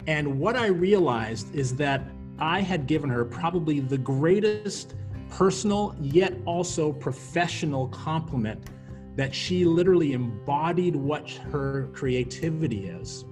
[0.07, 2.01] And what I realized is that
[2.39, 4.95] I had given her probably the greatest
[5.31, 8.69] personal yet also professional compliment
[9.15, 13.25] that she literally embodied what her creativity is.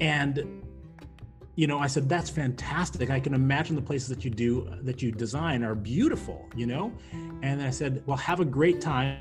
[0.00, 0.60] And
[1.54, 3.10] you know, I said that's fantastic.
[3.10, 6.92] I can imagine the places that you do that you design are beautiful, you know?
[7.42, 9.18] And I said, "Well, have a great time."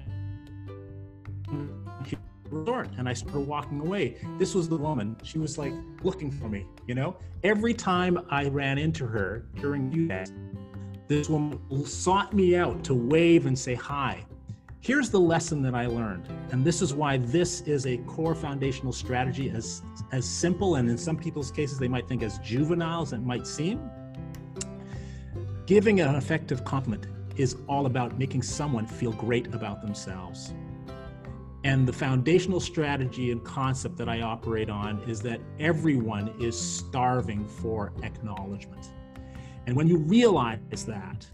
[2.52, 4.18] resort and I started walking away.
[4.38, 5.16] This was the woman.
[5.24, 7.16] She was like looking for me, you know?
[7.44, 10.32] Every time I ran into her during you guys,
[11.12, 14.26] this woman sought me out to wave and say hi.
[14.80, 18.94] Here's the lesson that I learned, and this is why this is a core foundational
[18.94, 19.82] strategy, as,
[20.14, 23.46] as simple and in some people's cases they might think as juvenile as it might
[23.46, 23.92] seem.
[25.66, 30.54] Giving an effective compliment is all about making someone feel great about themselves.
[31.66, 37.46] And the foundational strategy and concept that I operate on is that everyone is starving
[37.46, 38.94] for acknowledgement.
[39.68, 41.26] And when you realize that,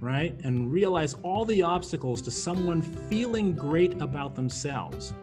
[0.00, 5.14] right, and realize all the obstacles to someone feeling great about themselves,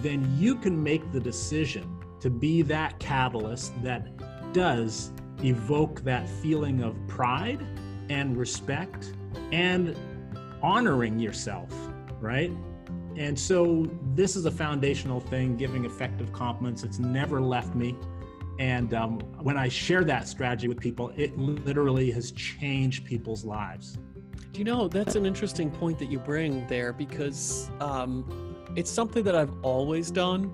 [0.00, 4.06] then you can make the decision to be that catalyst that
[4.52, 5.12] does
[5.42, 7.66] evoke that feeling of pride
[8.10, 9.12] and respect
[9.50, 9.96] and
[10.62, 11.72] honoring yourself,
[12.20, 12.52] right?
[13.16, 16.82] And so this is a foundational thing, giving effective compliments.
[16.82, 17.96] It's never left me.
[18.62, 23.98] And um, when I share that strategy with people, it literally has changed people's lives.
[24.52, 29.24] Do you know that's an interesting point that you bring there because um, it's something
[29.24, 30.52] that I've always done.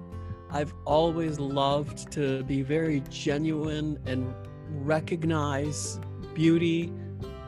[0.49, 4.35] I've always loved to be very genuine and
[4.71, 6.01] recognize
[6.33, 6.91] beauty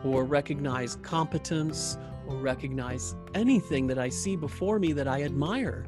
[0.05, 1.97] or recognize competence
[2.29, 5.87] or recognize anything that I see before me that I admire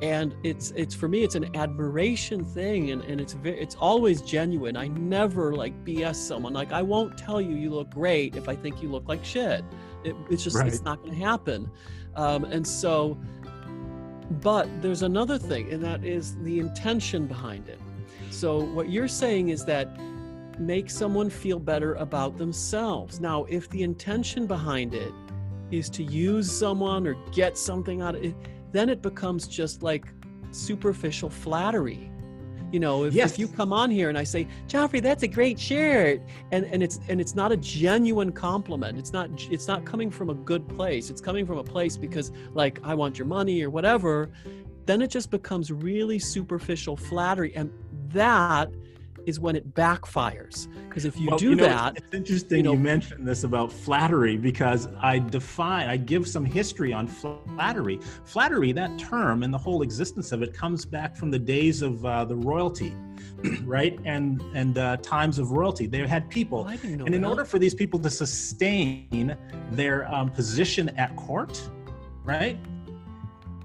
[0.00, 4.22] and it's it's for me it's an admiration thing and, and it's very it's always
[4.22, 4.76] genuine.
[4.76, 6.52] I never like bs someone.
[6.52, 9.64] Like i won't tell you you look great if i think you look like shit.
[10.04, 10.68] It, it's just right.
[10.68, 11.70] it's not going to happen.
[12.14, 13.18] Um, and so
[14.42, 17.80] but there's another thing and that is the intention behind it.
[18.30, 19.88] So what you're saying is that
[20.60, 23.20] make someone feel better about themselves.
[23.20, 25.12] Now if the intention behind it
[25.72, 28.36] is to use someone or get something out of it
[28.72, 30.06] then it becomes just like
[30.50, 32.10] superficial flattery.
[32.72, 33.32] You know if, yes.
[33.32, 36.20] if you come on here and i say joffrey that's a great shirt
[36.52, 38.98] and and it's and it's not a genuine compliment.
[38.98, 41.08] It's not it's not coming from a good place.
[41.08, 44.30] It's coming from a place because like i want your money or whatever.
[44.84, 47.70] Then it just becomes really superficial flattery and
[48.08, 48.70] that
[49.28, 50.68] is when it backfires.
[50.88, 53.44] Because if you well, do you know, that, it's interesting you, know, you, mentioned this
[53.44, 58.00] about flattery because I define, I give some history on flattery.
[58.24, 62.04] Flattery, that term and the whole existence of it, comes back from the days of
[62.06, 62.94] uh, the royalty,
[63.64, 63.98] right?
[64.06, 65.86] And and uh, times of royalty.
[65.86, 69.36] They had people, and in order for these people to sustain
[69.72, 71.60] their um, position at court,
[72.24, 72.58] right?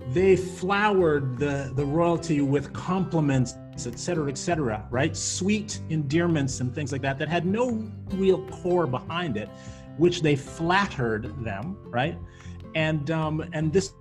[0.09, 5.15] They flowered the, the royalty with compliments et cetera, et cetera, right?
[5.15, 9.49] Sweet endearments and things like that that had no real core behind it,
[9.97, 12.17] which they flattered them, right?
[12.75, 13.93] And um, and this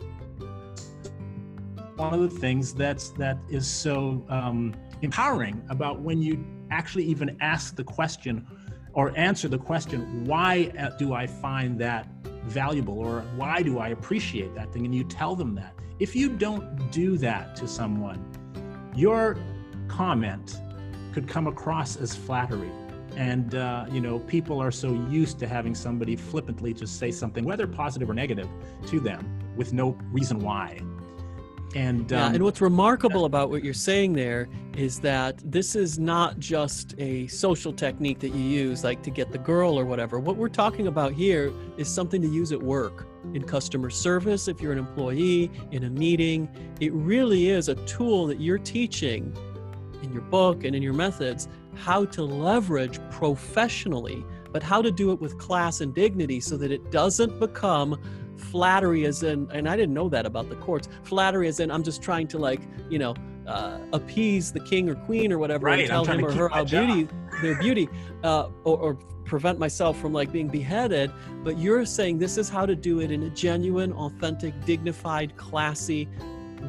[1.97, 7.37] one of the things that's that is so um, empowering about when you actually even
[7.41, 8.47] ask the question
[8.95, 12.09] or answer the question, why uh, do I find that
[12.45, 14.85] valuable or why do I appreciate that thing?
[14.85, 15.75] And you tell them that.
[15.99, 18.21] If you don't do that to someone,
[18.95, 19.39] you're
[19.93, 20.61] comment
[21.13, 22.71] could come across as flattery.
[23.17, 27.45] And, uh, you know, people are so used to having somebody flippantly just say something,
[27.45, 28.49] whether positive or negative,
[28.87, 30.81] to them with no reason why.
[31.75, 35.99] And, yeah, um, and what's remarkable about what you're saying there is that this is
[35.99, 40.19] not just a social technique that you use, like to get the girl or whatever.
[40.19, 44.61] What we're talking about here is something to use at work, in customer service, if
[44.61, 46.49] you're an employee, in a meeting.
[46.81, 49.35] It really is a tool that you're teaching
[50.03, 55.13] in your book and in your methods how to leverage professionally, but how to do
[55.13, 57.99] it with class and dignity so that it doesn't become
[58.37, 61.83] flattery as in and i didn't know that about the courts flattery as in i'm
[61.83, 63.15] just trying to like you know
[63.47, 66.65] uh, appease the king or queen or whatever right, and tell him or her how
[66.65, 67.07] beauty
[67.41, 67.89] their beauty
[68.25, 68.95] uh, or, or
[69.25, 71.13] prevent myself from like being beheaded
[71.45, 76.09] but you're saying this is how to do it in a genuine authentic dignified classy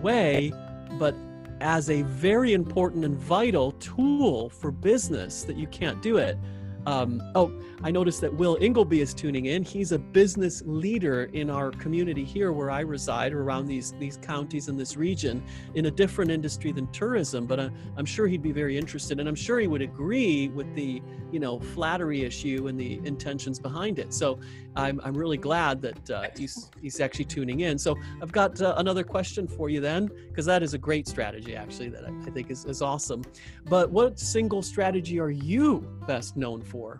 [0.01, 0.51] way,
[0.99, 1.15] but
[1.63, 6.37] as a very important and vital tool for business that you can't do it.
[6.85, 9.61] Um, oh, I noticed that Will Ingleby is tuning in.
[9.61, 14.17] He's a business leader in our community here where I reside, or around these these
[14.17, 15.43] counties in this region,
[15.75, 17.45] in a different industry than tourism.
[17.45, 20.73] But I, I'm sure he'd be very interested, and I'm sure he would agree with
[20.75, 24.13] the you know flattery issue and the intentions behind it.
[24.13, 24.39] So
[24.77, 27.77] I'm I'm really glad that uh, he's he's actually tuning in.
[27.77, 31.53] So I've got uh, another question for you then, because that is a great strategy
[31.53, 33.23] actually that I, I think is is awesome.
[33.65, 36.97] But what single strategy are you best known for?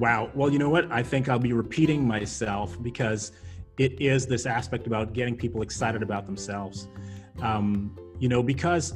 [0.00, 0.30] Wow.
[0.34, 0.90] Well, you know what?
[0.90, 3.32] I think I'll be repeating myself because
[3.76, 6.88] it is this aspect about getting people excited about themselves.
[7.42, 8.94] Um, you know, because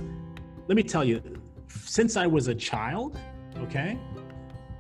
[0.67, 1.21] let me tell you,
[1.69, 3.19] since I was a child,
[3.59, 3.99] okay,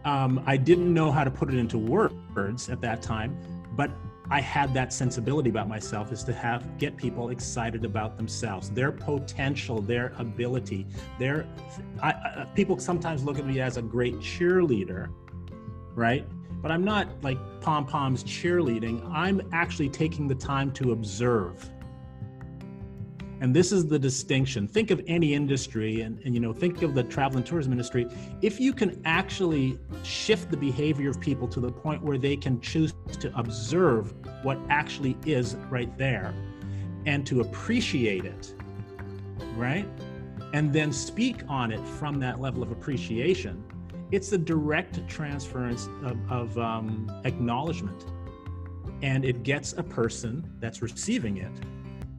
[0.06, 3.36] um, I didn't know how to put it into words at that time,
[3.72, 3.90] but
[4.30, 8.92] I had that sensibility about myself is to have get people excited about themselves, their
[8.92, 10.86] potential, their ability.
[11.18, 11.46] Their
[12.02, 15.10] I, I, people sometimes look at me as a great cheerleader,
[15.94, 16.26] right?
[16.62, 19.06] But I'm not like pom poms cheerleading.
[19.12, 21.70] I'm actually taking the time to observe.
[23.40, 24.66] And this is the distinction.
[24.66, 28.06] Think of any industry and, and you know, think of the travel and tourism industry.
[28.40, 32.60] If you can actually shift the behavior of people to the point where they can
[32.60, 34.14] choose to observe
[34.44, 36.34] what actually is right there
[37.04, 38.54] and to appreciate it,
[39.56, 39.86] right?
[40.54, 43.62] And then speak on it from that level of appreciation,
[44.10, 48.06] it's a direct transference of, of um, acknowledgement.
[49.02, 51.52] And it gets a person that's receiving it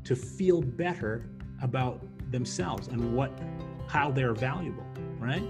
[0.03, 1.29] to feel better
[1.61, 3.31] about themselves and what
[3.87, 4.85] how they're valuable,
[5.19, 5.43] right?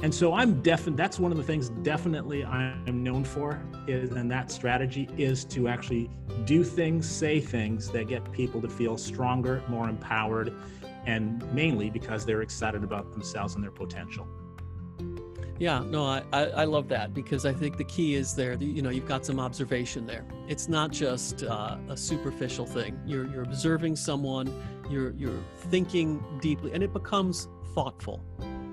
[0.00, 4.30] And so I'm definitely that's one of the things definitely I'm known for is and
[4.30, 6.10] that strategy is to actually
[6.44, 10.52] do things, say things that get people to feel stronger, more empowered,
[11.06, 14.26] and mainly because they're excited about themselves and their potential.
[15.58, 18.54] Yeah, no, I, I, I, love that because I think the key is there.
[18.54, 20.24] You know, you've got some observation there.
[20.46, 22.98] It's not just uh, a superficial thing.
[23.04, 24.52] You're you're observing someone.
[24.88, 28.22] You're you're thinking deeply, and it becomes thoughtful.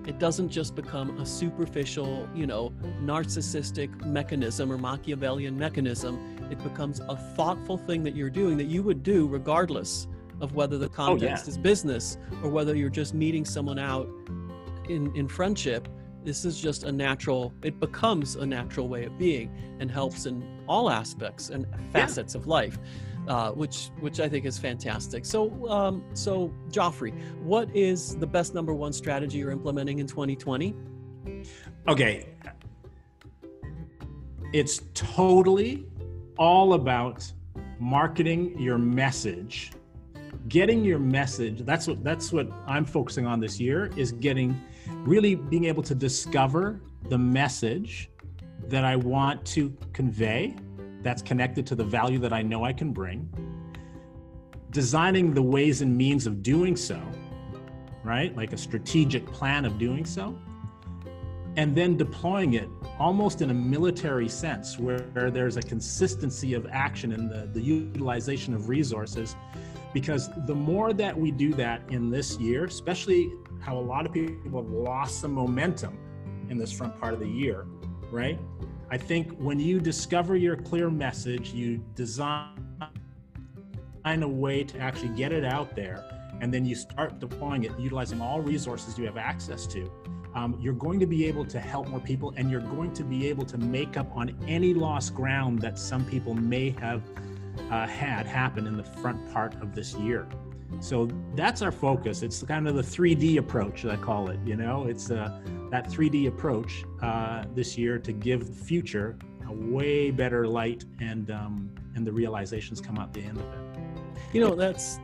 [0.05, 2.71] It doesn't just become a superficial, you know,
[3.01, 6.37] narcissistic mechanism or Machiavellian mechanism.
[6.51, 10.07] It becomes a thoughtful thing that you're doing that you would do regardless
[10.39, 11.51] of whether the context oh, yeah.
[11.51, 14.07] is business or whether you're just meeting someone out
[14.87, 15.87] in in friendship
[16.25, 19.49] this is just a natural it becomes a natural way of being
[19.79, 22.41] and helps in all aspects and facets yeah.
[22.41, 22.77] of life
[23.27, 25.25] uh, which which I think is fantastic.
[25.25, 30.75] So um, so Joffrey, what is the best number one strategy you're implementing in 2020?
[31.87, 32.29] Okay,
[34.53, 35.85] it's totally
[36.37, 37.31] all about
[37.79, 39.71] marketing your message,
[40.47, 41.61] getting your message.
[41.65, 45.95] That's what that's what I'm focusing on this year is getting really being able to
[45.95, 48.09] discover the message
[48.67, 50.55] that I want to convey
[51.01, 53.29] that's connected to the value that I know I can bring,
[54.71, 56.99] designing the ways and means of doing so,
[58.03, 58.35] right?
[58.35, 60.37] Like a strategic plan of doing so,
[61.57, 62.67] and then deploying it
[62.99, 68.53] almost in a military sense where, there's a consistency of action and the, the utilization
[68.53, 69.35] of resources.
[69.93, 73.31] Because the more that we do that in this year, especially
[73.65, 75.97] how a lot of people have lost some momentum
[76.49, 77.65] in this front part of the year,
[78.11, 78.39] right?
[78.91, 82.51] I think when you discover your clear message, you design
[84.05, 86.05] a way to actually get it out there,
[86.41, 89.91] and then you start deploying it, utilizing all resources you have access to.
[90.35, 93.27] Um, you're going to be able to help more people, and you're going to be
[93.27, 97.01] able to make up on any lost ground that some people may have
[97.71, 100.27] uh, had happen in the front part of this year.
[100.79, 102.23] So that's our focus.
[102.23, 104.39] It's kind of the 3D approach, I call it.
[104.45, 105.39] You know, it's uh,
[105.71, 109.17] that 3D approach uh, this year to give the future
[109.47, 113.79] a way better light, and um, and the realizations come out the end of it.
[114.33, 114.99] You know, that's.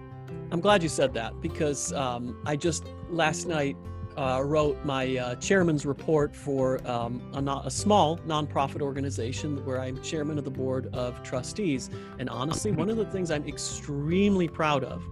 [0.51, 3.77] I'm glad you said that because um, I just last night
[4.17, 9.79] uh, wrote my uh, chairman's report for um, a, not, a, small nonprofit organization where
[9.79, 11.89] I'm chairman of the board of trustees.
[12.19, 15.03] And honestly, one of the things I'm extremely proud of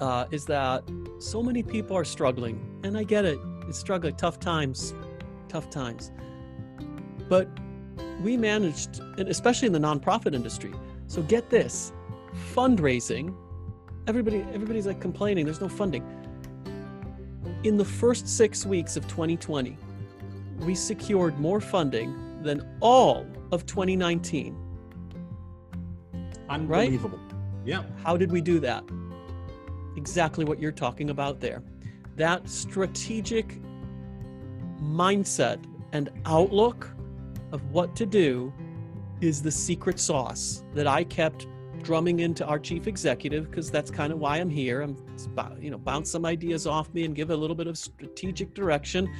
[0.00, 0.82] uh, is that
[1.18, 3.38] so many people are struggling, and I get it.
[3.68, 4.94] It's struggling, tough times,
[5.48, 6.12] tough times.
[7.28, 7.48] But
[8.22, 10.72] we managed, and especially in the nonprofit industry.
[11.06, 11.92] So get this,
[12.54, 13.34] fundraising.
[14.06, 15.44] Everybody, everybody's like complaining.
[15.44, 16.04] There's no funding.
[17.64, 19.76] In the first six weeks of 2020,
[20.60, 24.56] we secured more funding than all of 2019.
[26.48, 27.18] Unbelievable.
[27.18, 27.36] Right?
[27.64, 27.82] Yeah.
[28.02, 28.84] How did we do that?
[30.00, 31.62] Exactly what you're talking about there.
[32.16, 33.60] That strategic
[34.82, 36.90] mindset and outlook
[37.52, 38.52] of what to do
[39.20, 41.46] is the secret sauce that I kept
[41.82, 44.82] drumming into our chief executive because that's kind of why I'm here.
[44.82, 44.96] I'm
[45.60, 49.10] you know bounce some ideas off me and give a little bit of strategic direction,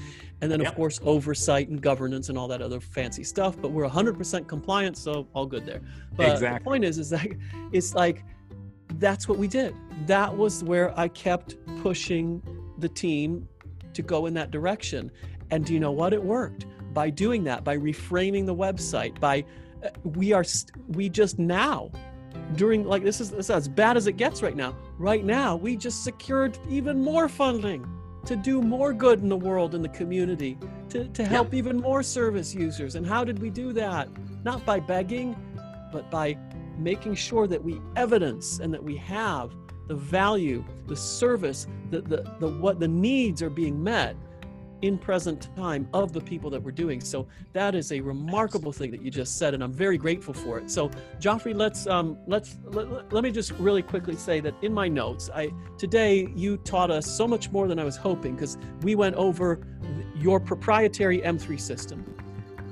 [0.40, 0.70] and then yep.
[0.70, 3.60] of course oversight and governance and all that other fancy stuff.
[3.60, 5.80] But we're 100% compliant, so all good there.
[6.16, 6.58] But exactly.
[6.58, 7.28] the point is, is that
[7.72, 8.24] it's like
[8.98, 9.74] that's what we did.
[10.06, 12.42] That was where I kept pushing
[12.78, 13.48] the team
[13.94, 15.10] to go in that direction.
[15.50, 16.12] And do you know what?
[16.12, 19.44] It worked by doing that, by reframing the website, by
[19.84, 20.44] uh, we are
[20.88, 21.90] we just now
[22.56, 24.76] during like this is, this is as bad as it gets right now.
[24.98, 27.86] Right now, we just secured even more funding
[28.26, 30.58] to do more good in the world in the community,
[30.90, 32.94] to, to help even more service users.
[32.94, 34.08] And how did we do that?
[34.44, 35.34] Not by begging,
[35.92, 36.36] but by
[36.80, 39.54] making sure that we evidence and that we have
[39.86, 44.16] the value, the service, the, the, the what the needs are being met
[44.82, 47.00] in present time of the people that we're doing.
[47.00, 50.58] So that is a remarkable thing that you just said, and I'm very grateful for
[50.58, 50.70] it.
[50.70, 54.88] So Joffrey, let's um, let's let, let me just really quickly say that in my
[54.88, 58.94] notes, I today you taught us so much more than I was hoping because we
[58.94, 59.66] went over
[60.16, 62.04] your proprietary M3 system.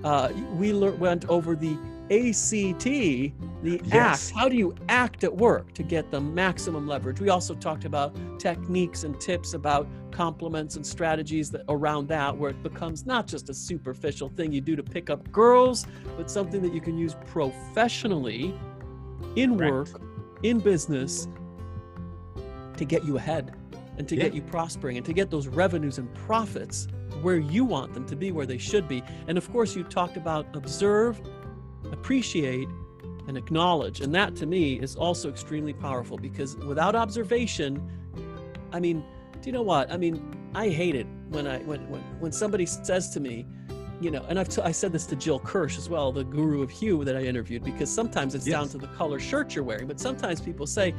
[0.04, 1.76] Uh, we le- went over the
[2.10, 4.30] ACT, the yes.
[4.30, 4.38] act.
[4.38, 7.20] How do you act at work to get the maximum leverage?
[7.20, 12.50] We also talked about techniques and tips about compliments and strategies that around that where
[12.50, 15.86] it becomes not just a superficial thing you do to pick up girls,
[16.16, 18.54] but something that you can use professionally
[19.36, 19.92] in Correct.
[19.92, 20.02] work,
[20.42, 21.28] in business
[22.76, 23.54] to get you ahead
[23.98, 24.24] and to yeah.
[24.24, 26.88] get you prospering and to get those revenues and profits
[27.22, 29.02] where you want them to be, where they should be.
[29.26, 31.20] And of course, you talked about observe,
[31.92, 32.68] appreciate,
[33.28, 34.00] and acknowledge.
[34.00, 37.80] And that to me is also extremely powerful because without observation,
[38.72, 39.04] I mean,
[39.40, 39.92] do you know what?
[39.92, 43.46] I mean, I hate it when I when when, when somebody says to me,
[44.00, 46.62] you know, and I've t- I said this to Jill Kirsch as well, the guru
[46.62, 48.54] of hue that I interviewed, because sometimes it's yes.
[48.54, 50.94] down to the color shirt you're wearing, but sometimes people say,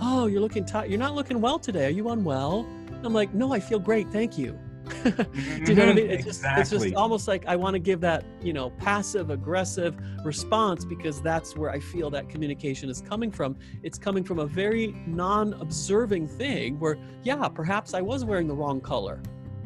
[0.00, 0.88] "Oh, you're looking tired.
[0.90, 1.86] You're not looking well today.
[1.86, 2.66] Are you unwell?"
[3.02, 4.58] I'm like, "No, I feel great, thank you."
[4.92, 5.64] Mm-hmm.
[5.64, 6.10] Do you know what I mean?
[6.10, 6.62] It's exactly.
[6.62, 10.84] just it's just almost like I want to give that, you know, passive aggressive response
[10.84, 13.56] because that's where I feel that communication is coming from.
[13.82, 18.80] It's coming from a very non-observing thing where yeah, perhaps I was wearing the wrong
[18.80, 19.20] color.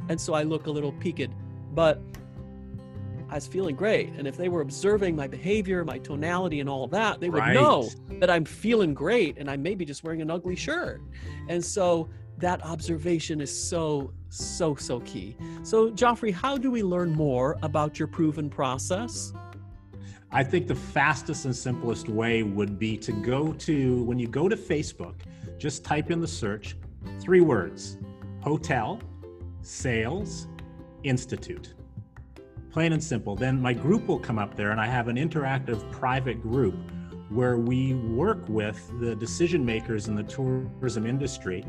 [0.08, 1.32] And so I look a little peaked,
[1.74, 2.00] but
[3.28, 4.10] I was feeling great.
[4.16, 7.54] And if they were observing my behavior, my tonality, and all that, they would right.
[7.54, 7.88] know
[8.20, 11.00] that I'm feeling great and I may be just wearing an ugly shirt.
[11.48, 12.08] And so
[12.38, 15.36] that observation is so, so, so key.
[15.62, 19.32] So, Joffrey, how do we learn more about your proven process?
[20.30, 24.48] I think the fastest and simplest way would be to go to, when you go
[24.48, 25.14] to Facebook,
[25.58, 26.76] just type in the search
[27.20, 27.98] three words
[28.40, 29.00] hotel,
[29.62, 30.46] sales,
[31.02, 31.74] institute.
[32.70, 33.34] Plain and simple.
[33.34, 36.76] Then my group will come up there, and I have an interactive private group
[37.28, 41.64] where we work with the decision makers in the tourism industry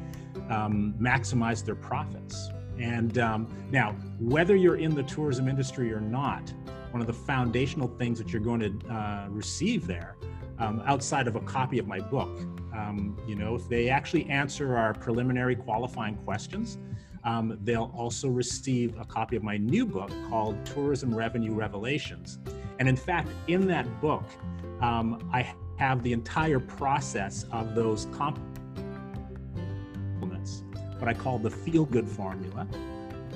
[0.49, 2.51] um, maximize their profits.
[2.80, 6.53] And um, now, whether you're in the tourism industry or not,
[6.91, 10.15] one of the foundational things that you're going to uh, receive there,
[10.59, 12.39] um, outside of a copy of my book,
[12.73, 16.78] um, you know, if they actually answer our preliminary qualifying questions,
[17.23, 22.39] um, they'll also receive a copy of my new book called Tourism Revenue Revelations.
[22.80, 24.23] And in fact, in that book,
[24.82, 28.61] um, I have the entire process of those compliments,
[31.00, 32.68] what I call the feel good formula,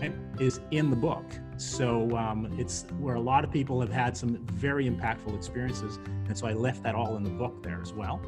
[0.02, 1.26] right, is in the book.
[1.58, 6.38] So um, it's where a lot of people have had some very impactful experiences, and
[6.38, 8.22] so I left that all in the book there as well.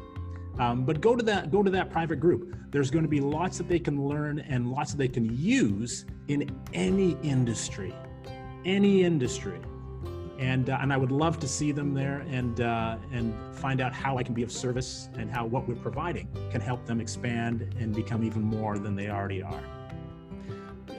[0.58, 2.56] Um, but go to that go to that private group.
[2.70, 6.04] There's going to be lots that they can learn and lots that they can use
[6.28, 7.92] in any industry,
[8.64, 9.60] any industry
[10.38, 13.92] and uh, and I would love to see them there and uh, and find out
[13.92, 17.74] how I can be of service and how what we're providing can help them expand
[17.78, 19.62] and become even more than they already are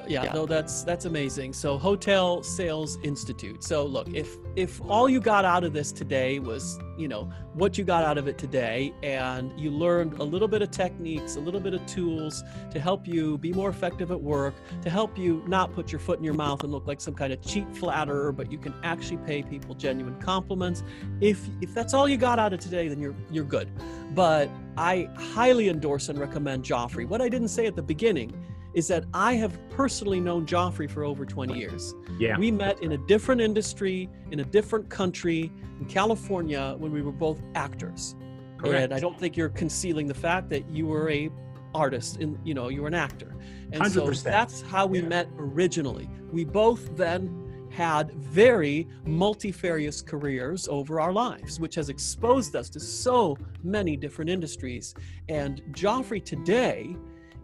[0.07, 0.33] yeah, yeah.
[0.33, 1.53] no that's that's amazing.
[1.53, 3.63] So hotel sales institute.
[3.63, 7.77] So look if if all you got out of this today was you know what
[7.77, 11.39] you got out of it today and you learned a little bit of techniques a
[11.39, 15.43] little bit of tools to help you be more effective at work to help you
[15.47, 18.31] not put your foot in your mouth and look like some kind of cheap flatterer
[18.31, 20.83] but you can actually pay people genuine compliments
[21.21, 23.69] if if that's all you got out of today then you're you're good.
[24.13, 27.07] But i highly endorse and recommend joffrey.
[27.07, 28.33] What i didn't say at the beginning
[28.75, 31.95] is that I have personally known Joffrey for over 20 years.
[32.19, 32.37] Yeah.
[32.37, 35.49] We met in a different industry, in a different country,
[35.79, 38.15] in California, when we were both actors.
[38.57, 38.83] Correct.
[38.83, 41.29] And I don't think you're concealing the fact that you were a
[41.73, 43.35] artist in you know you were an actor
[43.73, 44.15] and 100%.
[44.15, 45.09] so that's how we Yeah.
[45.09, 52.55] met originally we both then had very multifarious careers over our lives which has exposed
[52.55, 54.95] us to so many different industries
[55.27, 56.95] and joffrey today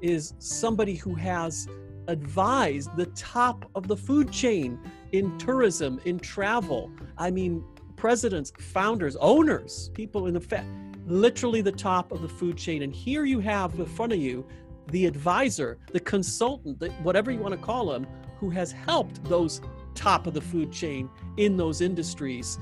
[0.02, 1.68] is somebody who has
[2.08, 4.80] advised the top of the food chain
[5.12, 7.64] in tourism in travel i mean
[7.96, 10.66] presidents founders owners people in the fa-
[11.08, 12.84] literally the top of the food chain.
[12.84, 14.46] And here you have in front of you
[14.88, 18.08] the advisor, the consultant, the, whatever you want to call him,
[18.40, 19.62] who has helped those
[19.94, 22.58] top of the food chain in those industries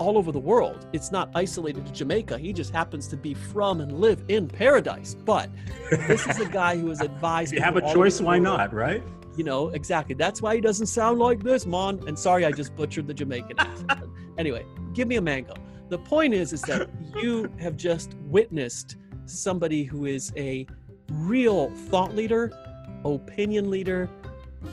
[0.00, 0.86] all over the world.
[0.92, 2.38] It's not isolated to Jamaica.
[2.38, 5.14] He just happens to be from and live in paradise.
[5.14, 5.50] But
[5.90, 7.52] this is a guy who has advised.
[7.52, 9.02] You have a choice, why not, right?
[9.36, 10.14] You know, exactly.
[10.14, 12.02] That's why he doesn't sound like this, Mon.
[12.08, 14.10] And sorry, I just butchered the Jamaican accent.
[14.38, 15.54] anyway, give me a mango.
[15.90, 18.96] The point is, is that you have just witnessed
[19.26, 20.66] somebody who is a
[21.10, 22.52] real thought leader,
[23.04, 24.08] opinion leader,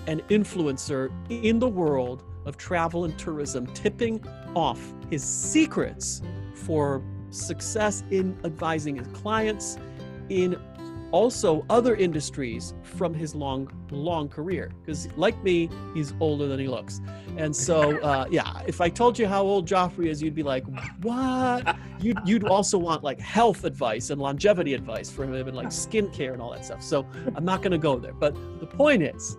[0.07, 4.23] and influencer in the world of travel and tourism, tipping
[4.57, 4.81] off
[5.11, 6.23] his secrets
[6.55, 9.77] for success in advising his clients
[10.29, 10.57] in
[11.11, 14.71] also other industries from his long long career.
[14.81, 16.99] Because like me he's older than he looks.
[17.37, 20.65] And so uh, yeah if i told you how old joffrey is you'd be like
[21.01, 21.77] what?
[22.01, 26.33] You'd, you'd also want like health advice and longevity advice for him and like skincare
[26.33, 26.81] and all that stuff.
[26.81, 27.05] So
[27.35, 28.13] i'm not going to go there.
[28.13, 29.37] But the point is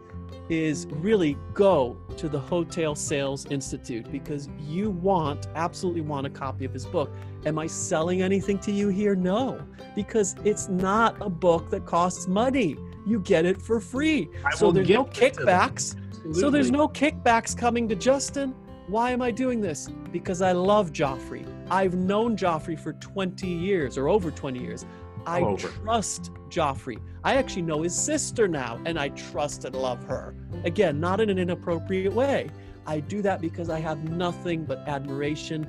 [0.49, 6.65] is really go to the hotel sales institute because you want absolutely want a copy
[6.65, 7.11] of his book
[7.45, 9.61] am i selling anything to you here no
[9.95, 12.77] because it's not a book that costs money
[13.07, 15.71] you get it for free I so there's no gift it to them.
[15.71, 15.97] kickbacks
[16.33, 18.55] so there's no kickbacks coming to Justin.
[18.87, 19.89] Why am I doing this?
[20.13, 21.47] Because I love Joffrey.
[21.71, 24.85] I've known Joffrey for 20 years or over 20 years.
[25.27, 25.69] I over.
[25.69, 27.01] trust Joffrey.
[27.25, 30.35] I actually know his sister now, and I trust and love her.
[30.65, 32.51] Again, not in an inappropriate way.
[32.87, 35.67] I do that because I have nothing but admiration,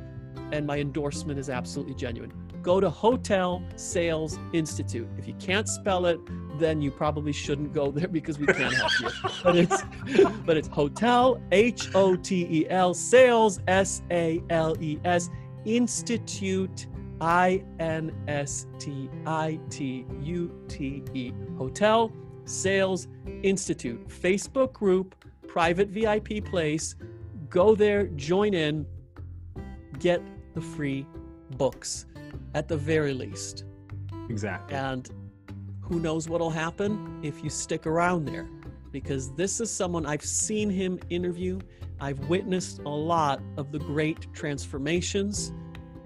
[0.52, 2.32] and my endorsement is absolutely genuine.
[2.62, 5.08] Go to Hotel Sales Institute.
[5.18, 6.20] If you can't spell it,
[6.60, 9.10] then you probably shouldn't go there because we can't help you.
[9.44, 9.84] But it's
[10.46, 15.30] but it's hotel H O T E L sales S A L E S
[15.66, 16.88] institute
[17.22, 22.12] I N S T I T U T E hotel
[22.46, 23.08] sales
[23.44, 25.16] institute Facebook group
[25.48, 26.96] private VIP place
[27.50, 28.86] go there join in
[30.00, 30.22] get
[30.56, 31.06] the free
[31.58, 32.06] books
[32.54, 33.66] at the very least
[34.30, 34.76] exactly.
[34.76, 35.10] and
[35.82, 38.48] who knows what'll happen if you stick around there
[38.92, 41.60] because this is someone I've seen him interview.
[42.00, 45.52] I've witnessed a lot of the great transformations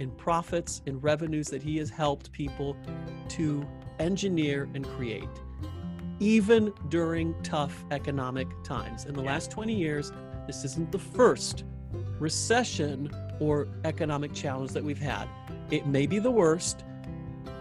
[0.04, 2.78] in profits and revenues that he has helped people
[3.30, 3.66] to
[4.00, 5.30] engineer and create,
[6.20, 9.06] even during tough economic times.
[9.06, 10.12] In the last 20 years,
[10.46, 11.64] this isn't the first
[12.20, 15.28] recession or economic challenge that we've had.
[15.72, 16.84] It may be the worst,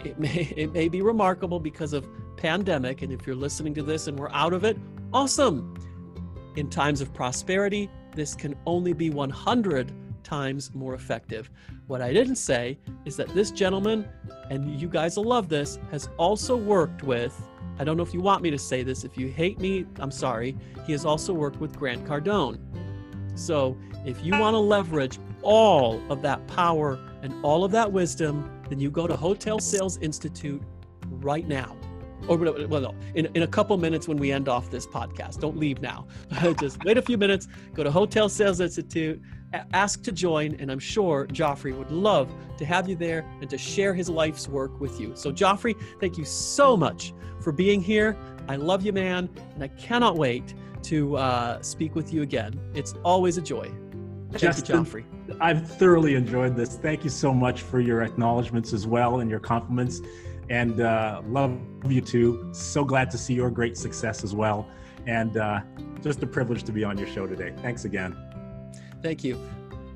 [0.04, 4.08] it may it may be remarkable because of pandemic and if you're listening to this
[4.08, 4.76] and we're out of it
[5.12, 5.76] awesome
[6.56, 9.92] in times of prosperity this can only be 100
[10.22, 11.50] times more effective
[11.86, 14.08] what i didn't say is that this gentleman
[14.50, 17.40] and you guys will love this has also worked with
[17.78, 20.10] i don't know if you want me to say this if you hate me i'm
[20.10, 20.56] sorry
[20.86, 22.58] he has also worked with grant cardone
[23.34, 28.62] so if you want to leverage all of that power and all of that wisdom,
[28.68, 30.62] then you go to Hotel Sales Institute
[31.06, 31.76] right now.
[32.28, 35.40] Or well, no, in, in a couple minutes when we end off this podcast.
[35.40, 36.06] Don't leave now.
[36.60, 37.48] Just wait a few minutes.
[37.74, 39.20] Go to Hotel Sales Institute.
[39.72, 43.58] Ask to join, and I'm sure Joffrey would love to have you there and to
[43.58, 45.12] share his life's work with you.
[45.14, 48.16] So, Joffrey, thank you so much for being here.
[48.48, 52.58] I love you, man, and I cannot wait to uh, speak with you again.
[52.74, 53.70] It's always a joy.
[54.30, 55.04] Thank Justin, you, Joffrey.
[55.40, 56.76] I've thoroughly enjoyed this.
[56.76, 60.00] Thank you so much for your acknowledgments as well and your compliments.
[60.48, 62.48] And uh, love you too.
[62.52, 64.68] So glad to see your great success as well.
[65.06, 65.60] And uh,
[66.02, 67.52] just a privilege to be on your show today.
[67.62, 68.16] Thanks again.
[69.02, 69.38] Thank you.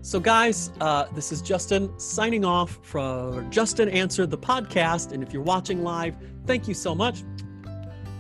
[0.03, 5.13] So, guys, uh, this is Justin signing off from Justin Answered the podcast.
[5.13, 7.25] And if you're watching live, thank you so much.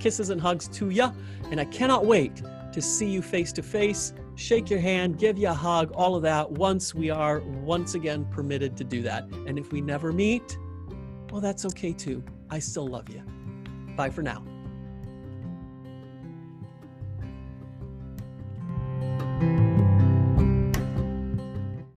[0.00, 1.12] Kisses and hugs to ya.
[1.50, 5.48] And I cannot wait to see you face to face, shake your hand, give you
[5.48, 9.24] a hug, all of that once we are once again permitted to do that.
[9.46, 10.58] And if we never meet,
[11.30, 12.22] well, that's okay too.
[12.50, 13.22] I still love you.
[13.96, 14.44] Bye for now.